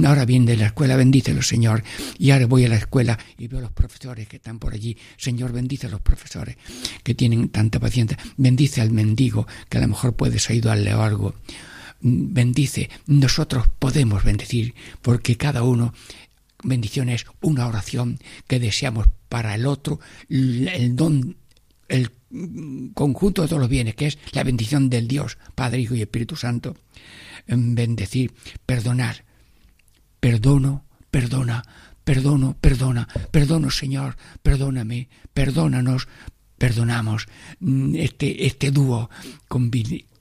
Ahora 0.04 0.26
vienen 0.26 0.44
de 0.44 0.56
la 0.58 0.66
escuela, 0.66 0.96
bendícelos, 0.96 1.48
Señor. 1.48 1.82
Y 2.18 2.32
ahora 2.32 2.44
voy 2.44 2.66
a 2.66 2.68
la 2.68 2.76
escuela 2.76 3.18
y 3.38 3.48
veo 3.48 3.60
a 3.60 3.62
los 3.62 3.72
profesores 3.72 4.28
que 4.28 4.36
están 4.36 4.58
por 4.58 4.74
allí. 4.74 4.98
Señor, 5.16 5.52
bendice 5.52 5.86
a 5.86 5.90
los 5.90 6.02
profesores 6.02 6.58
que 7.02 7.14
tienen 7.14 7.48
tanta 7.48 7.80
paciencia. 7.80 8.18
Bendice 8.36 8.82
al 8.82 8.90
mendigo 8.90 9.46
que 9.70 9.78
a 9.78 9.80
lo 9.80 9.88
mejor 9.88 10.14
puedes 10.14 10.50
ayudarle 10.50 10.92
o 10.92 11.02
algo. 11.02 11.34
Bendice. 12.00 12.90
Nosotros 13.06 13.68
podemos 13.78 14.24
bendecir 14.24 14.74
porque 15.02 15.36
cada 15.36 15.62
uno 15.62 15.92
bendición 16.62 17.08
es 17.08 17.26
una 17.40 17.66
oración 17.66 18.18
que 18.46 18.60
deseamos 18.60 19.08
para 19.28 19.54
el 19.54 19.66
otro, 19.66 20.00
el 20.28 20.96
don, 20.96 21.36
el 21.88 22.12
conjunto 22.94 23.42
de 23.42 23.48
todos 23.48 23.60
los 23.60 23.70
bienes, 23.70 23.94
que 23.94 24.06
es 24.06 24.18
la 24.32 24.44
bendición 24.44 24.90
del 24.90 25.08
Dios, 25.08 25.38
Padre, 25.54 25.80
Hijo 25.80 25.94
y 25.94 26.02
Espíritu 26.02 26.36
Santo. 26.36 26.76
Bendecir, 27.46 28.32
perdonar. 28.66 29.24
Perdono, 30.20 30.84
perdona, 31.10 31.62
perdono, 32.04 32.56
perdona, 32.60 33.08
perdono 33.30 33.70
Señor, 33.70 34.16
perdóname, 34.42 35.08
perdónanos, 35.32 36.08
perdonamos. 36.58 37.28
Mm, 37.60 37.94
este, 37.94 38.46
este 38.46 38.70
dúo, 38.70 39.10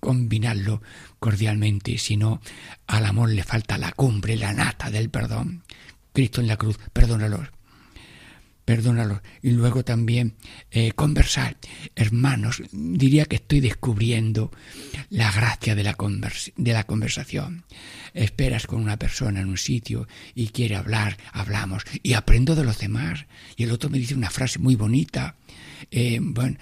combinarlo 0.08 0.82
cordialmente, 1.20 1.98
si 1.98 2.15
no, 2.15 2.39
al 2.88 3.06
amor 3.06 3.30
le 3.30 3.43
falta 3.43 3.78
la 3.78 3.91
cumbre, 3.91 4.38
la 4.38 4.54
nata 4.54 4.89
del 4.89 5.10
perdón. 5.10 5.63
Cristo 6.13 6.39
en 6.39 6.48
la 6.48 6.56
cruz, 6.56 6.80
perdónalos 6.93 7.50
perdónalos. 8.67 9.22
Y 9.41 9.52
luego 9.52 9.86
también 9.86 10.36
eh, 10.72 10.91
conversar. 10.91 11.56
Hermanos, 11.96 12.62
diría 12.74 13.24
que 13.24 13.38
estoy 13.38 13.62
descubriendo 13.62 14.52
la 15.10 15.32
gracia 15.32 15.74
de 15.74 15.84
la, 15.86 15.96
de 16.58 16.74
la 16.74 16.84
conversación. 16.84 17.63
Esperas 18.13 18.67
con 18.67 18.82
una 18.82 19.00
persona 19.00 19.39
en 19.39 19.48
un 19.48 19.58
sitio 19.58 20.06
y 20.36 20.50
quiere 20.50 20.76
hablar, 20.76 21.15
hablamos, 21.32 21.84
y 22.04 22.12
aprendo 22.12 22.56
de 22.56 22.65
los 22.65 22.78
demás. 22.78 23.26
Y 23.56 23.63
el 23.63 23.72
otro 23.72 23.89
me 23.89 24.00
dice 24.00 24.15
una 24.15 24.30
frase 24.30 24.60
muy 24.60 24.76
bonita. 24.76 25.38
Eh, 25.89 26.20
bueno, 26.22 26.58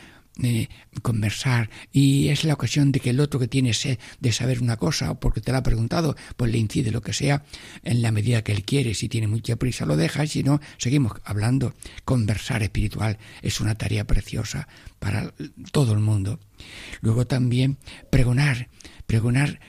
conversar 1.02 1.70
y 1.92 2.30
es 2.30 2.44
la 2.44 2.54
ocasión 2.54 2.92
de 2.92 3.00
que 3.00 3.12
el 3.12 3.20
otro 3.20 3.40
que 3.40 3.48
tiene 3.48 3.74
sed 3.74 4.00
de 4.20 4.32
saber 4.32 4.62
una 4.62 4.78
cosa 4.78 5.12
o 5.12 5.20
porque 5.20 5.42
te 5.42 5.52
la 5.52 5.60
ha 5.60 5.64
preguntado, 5.64 6.16
pues 6.36 6.52
le 6.52 6.58
incide 6.58 6.92
lo 6.92 7.02
que 7.02 7.14
sea 7.14 7.44
en 7.84 8.02
la 8.02 8.12
medida 8.12 8.44
que 8.44 8.52
él 8.52 8.64
quiere. 8.64 8.94
Si 8.94 9.08
tiene 9.08 9.28
mucha 9.28 9.56
prisa 9.56 9.86
lo 9.86 9.96
deja 9.96 10.24
y 10.24 10.28
si 10.28 10.44
no, 10.44 10.60
seguimos 10.78 11.14
hablando. 11.24 11.74
Conversar 12.04 12.64
espiritual 12.64 13.18
es 13.42 13.62
una 13.62 13.76
tarea 13.76 14.06
preciosa 14.06 14.68
para 15.00 15.34
todo 15.72 15.94
el 15.94 16.00
mundo. 16.00 16.40
Luego 17.02 17.26
también 17.26 17.78
pregonar, 18.10 18.70
pregonar 19.06 19.60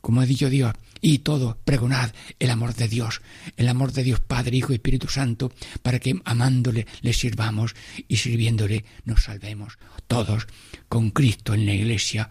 como 0.00 0.20
ha 0.20 0.26
dicho 0.26 0.48
Dios, 0.48 0.72
y 1.04 1.18
todo, 1.18 1.58
pregonad 1.66 2.12
el 2.38 2.48
amor 2.48 2.74
de 2.74 2.88
Dios, 2.88 3.20
el 3.58 3.68
amor 3.68 3.92
de 3.92 4.02
Dios 4.02 4.20
Padre, 4.20 4.56
Hijo 4.56 4.72
y 4.72 4.76
Espíritu 4.76 5.06
Santo, 5.08 5.52
para 5.82 5.98
que 5.98 6.18
amándole 6.24 6.86
le 7.02 7.12
sirvamos 7.12 7.76
y 8.08 8.16
sirviéndole 8.16 8.86
nos 9.04 9.24
salvemos 9.24 9.76
todos 10.06 10.46
con 10.88 11.10
Cristo 11.10 11.52
en 11.52 11.66
la 11.66 11.74
iglesia, 11.74 12.30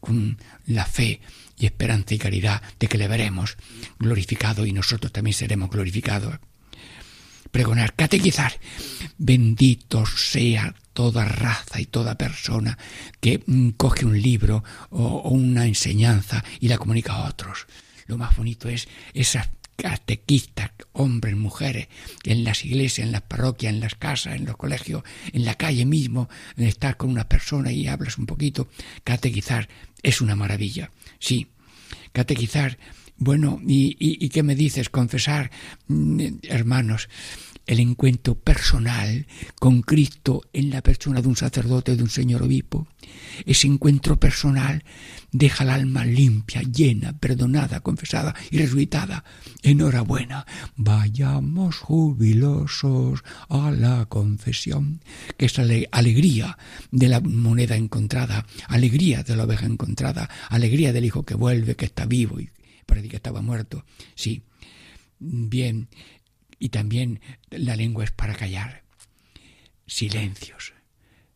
con 0.00 0.38
la 0.64 0.86
fe 0.86 1.20
y 1.58 1.66
esperanza 1.66 2.14
y 2.14 2.18
caridad 2.18 2.62
de 2.80 2.86
que 2.88 2.96
le 2.96 3.08
veremos 3.08 3.58
glorificado 3.98 4.64
y 4.64 4.72
nosotros 4.72 5.12
también 5.12 5.34
seremos 5.34 5.68
glorificados. 5.68 6.38
Pregonar, 7.50 7.94
catequizar, 7.94 8.58
bendito 9.18 10.06
sea 10.06 10.74
toda 10.94 11.26
raza 11.26 11.78
y 11.78 11.84
toda 11.84 12.16
persona 12.16 12.78
que 13.20 13.42
mm, 13.46 13.70
coge 13.76 14.06
un 14.06 14.18
libro 14.18 14.64
o, 14.88 15.28
una 15.28 15.66
enseñanza 15.66 16.42
y 16.58 16.68
la 16.68 16.78
comunica 16.78 17.12
a 17.12 17.28
otros. 17.28 17.66
Lo 18.06 18.18
más 18.18 18.36
bonito 18.36 18.68
es 18.68 18.88
esas 19.12 19.48
catequistas, 19.76 20.70
hombres, 20.92 21.36
mujeres, 21.36 21.88
en 22.24 22.44
las 22.44 22.64
iglesias, 22.64 23.06
en 23.06 23.12
las 23.12 23.22
parroquias, 23.22 23.72
en 23.72 23.80
las 23.80 23.94
casas, 23.94 24.36
en 24.36 24.44
los 24.44 24.56
colegios, 24.56 25.02
en 25.32 25.44
la 25.44 25.54
calle 25.54 25.84
mismo, 25.84 26.28
estar 26.56 26.96
con 26.96 27.10
una 27.10 27.28
persona 27.28 27.72
y 27.72 27.88
hablas 27.88 28.18
un 28.18 28.26
poquito. 28.26 28.68
Catequizar 29.02 29.68
es 30.02 30.20
una 30.20 30.36
maravilla. 30.36 30.90
Sí, 31.18 31.48
catequizar. 32.12 32.78
Bueno, 33.16 33.60
¿y, 33.66 33.96
y 33.98 34.28
qué 34.28 34.42
me 34.42 34.54
dices? 34.54 34.90
Confesar, 34.90 35.50
mm, 35.88 36.26
hermanos, 36.42 37.08
el 37.66 37.80
encuentro 37.80 38.34
personal 38.34 39.26
con 39.58 39.82
Cristo 39.82 40.42
en 40.52 40.70
la 40.70 40.82
persona 40.82 41.22
de 41.22 41.28
un 41.28 41.36
sacerdote, 41.36 41.96
de 41.96 42.02
un 42.02 42.10
señor 42.10 42.42
obispo. 42.42 42.86
Ese 43.46 43.66
encuentro 43.66 44.18
personal 44.18 44.84
deja 45.34 45.64
el 45.64 45.70
alma 45.70 46.04
limpia, 46.04 46.62
llena, 46.62 47.18
perdonada, 47.18 47.80
confesada 47.80 48.36
y 48.52 48.58
resucitada. 48.58 49.24
Enhorabuena, 49.62 50.46
vayamos 50.76 51.78
jubilosos 51.78 53.24
a 53.48 53.72
la 53.72 54.06
confesión, 54.06 55.00
que 55.36 55.46
es 55.46 55.58
la 55.58 55.74
alegría 55.90 56.56
de 56.92 57.08
la 57.08 57.20
moneda 57.20 57.74
encontrada, 57.74 58.46
alegría 58.68 59.24
de 59.24 59.34
la 59.34 59.42
oveja 59.42 59.66
encontrada, 59.66 60.30
alegría 60.48 60.92
del 60.92 61.04
hijo 61.04 61.24
que 61.24 61.34
vuelve, 61.34 61.74
que 61.74 61.86
está 61.86 62.06
vivo 62.06 62.38
y 62.38 62.50
parece 62.86 63.08
que 63.08 63.16
estaba 63.16 63.42
muerto. 63.42 63.84
Sí, 64.14 64.44
bien, 65.18 65.88
y 66.60 66.68
también 66.68 67.20
la 67.50 67.74
lengua 67.74 68.04
es 68.04 68.12
para 68.12 68.36
callar. 68.36 68.84
Silencios, 69.84 70.74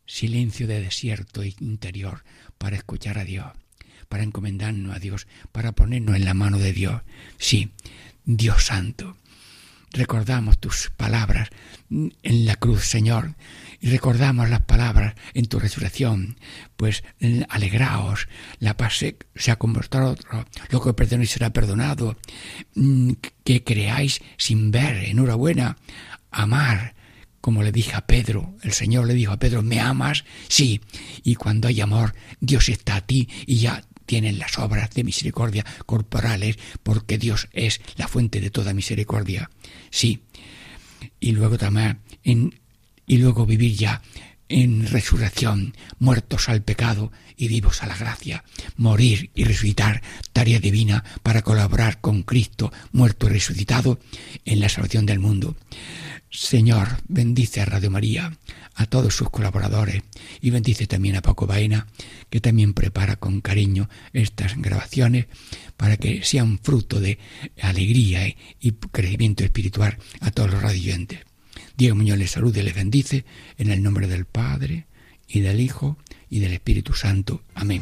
silencio 0.05 0.67
de 0.67 0.79
desierto 0.79 1.43
interior 1.43 2.23
para 2.57 2.77
escuchar 2.77 3.19
a 3.19 3.25
Dios, 3.25 3.51
para 4.09 4.23
encomendarnos 4.23 4.95
a 4.95 4.99
Dios, 4.99 5.27
para 5.51 5.71
ponernos 5.71 6.15
en 6.15 6.25
la 6.25 6.33
mano 6.33 6.57
de 6.57 6.73
Dios. 6.73 7.01
Sí, 7.37 7.71
Dios 8.25 8.65
Santo. 8.65 9.15
Recordamos 9.91 10.59
tus 10.59 10.91
palabras 10.95 11.49
en 11.89 12.45
la 12.45 12.55
cruz, 12.57 12.83
Señor, 12.83 13.35
y 13.79 13.89
recordamos 13.89 14.49
las 14.49 14.61
palabras 14.61 15.15
en 15.33 15.47
tu 15.47 15.59
resurrección, 15.59 16.37
pues 16.75 17.03
alegraos, 17.49 18.27
la 18.59 18.77
paz 18.77 18.97
se, 18.97 19.51
ha 19.51 19.55
convertido 19.55 20.11
otro, 20.11 20.45
lo 20.69 20.81
que 20.81 20.93
perdonéis 20.93 21.31
será 21.31 21.49
perdonado, 21.51 22.17
mm, 22.75 23.13
que 23.43 23.63
creáis 23.63 24.21
sin 24.37 24.69
ver, 24.69 25.05
enhorabuena, 25.05 25.77
amar, 26.29 26.93
como 27.41 27.63
le 27.63 27.71
dije 27.71 27.95
a 27.95 28.05
Pedro, 28.05 28.53
el 28.61 28.73
Señor 28.73 29.07
le 29.07 29.13
dijo 29.13 29.31
a 29.31 29.39
Pedro, 29.39 29.63
¿me 29.63 29.79
amas? 29.79 30.25
Sí, 30.49 30.81
y 31.23 31.35
cuando 31.35 31.67
hay 31.67 31.81
amor, 31.81 32.13
Dios 32.39 32.69
está 32.69 32.97
a 32.97 33.01
ti 33.01 33.27
y 33.47 33.57
ya 33.57 33.83
tienen 34.09 34.39
las 34.39 34.57
obras 34.57 34.89
de 34.89 35.03
misericordia 35.03 35.63
corporales, 35.85 36.57
porque 36.81 37.19
Dios 37.19 37.47
es 37.53 37.79
la 37.95 38.07
fuente 38.07 38.41
de 38.41 38.49
toda 38.49 38.73
misericordia. 38.73 39.51
Sí. 39.91 40.23
Y 41.19 41.33
luego 41.33 41.59
también 41.59 41.99
y 43.05 43.17
luego 43.17 43.45
vivir 43.45 43.75
ya 43.75 44.01
en 44.47 44.87
resurrección, 44.87 45.75
muertos 45.99 46.49
al 46.49 46.63
pecado 46.63 47.11
y 47.37 47.49
vivos 47.49 47.83
a 47.83 47.85
la 47.85 47.95
gracia, 47.95 48.43
morir 48.77 49.29
y 49.35 49.43
resucitar, 49.43 50.01
tarea 50.33 50.59
divina 50.59 51.03
para 51.21 51.43
colaborar 51.43 52.01
con 52.01 52.23
Cristo, 52.23 52.73
muerto 52.91 53.27
y 53.27 53.33
resucitado, 53.33 53.99
en 54.43 54.59
la 54.59 54.69
salvación 54.69 55.05
del 55.05 55.19
mundo. 55.19 55.55
Señor, 56.31 56.87
bendice 57.07 57.59
a 57.59 57.65
Radio 57.65 57.89
María, 57.89 58.37
a 58.75 58.85
todos 58.85 59.15
sus 59.15 59.29
colaboradores 59.31 60.03
y 60.41 60.51
bendice 60.51 60.85
también 60.85 61.15
a 61.15 61.21
Paco 61.21 61.47
Baena, 61.47 61.87
que 62.29 62.39
también 62.39 62.73
prepara 62.73 63.15
con 63.15 63.41
cariño 63.41 63.89
estas 64.13 64.55
grabaciones 64.57 65.25
para 65.75 65.97
que 65.97 66.23
sean 66.23 66.59
fruto 66.59 66.99
de 66.99 67.17
alegría 67.61 68.27
y 68.59 68.71
crecimiento 68.71 69.43
espiritual 69.43 69.97
a 70.21 70.29
todos 70.29 70.51
los 70.51 70.61
radioyentes. 70.61 71.19
Diego 71.75 71.95
Muñoz 71.95 72.17
les 72.17 72.31
saluda 72.31 72.59
y 72.59 72.63
les 72.63 72.75
bendice 72.75 73.25
en 73.57 73.71
el 73.71 73.81
nombre 73.81 74.07
del 74.07 74.25
Padre 74.25 74.85
y 75.27 75.39
del 75.39 75.59
Hijo 75.59 75.97
y 76.29 76.39
del 76.39 76.53
Espíritu 76.53 76.93
Santo. 76.93 77.41
Amén. 77.55 77.81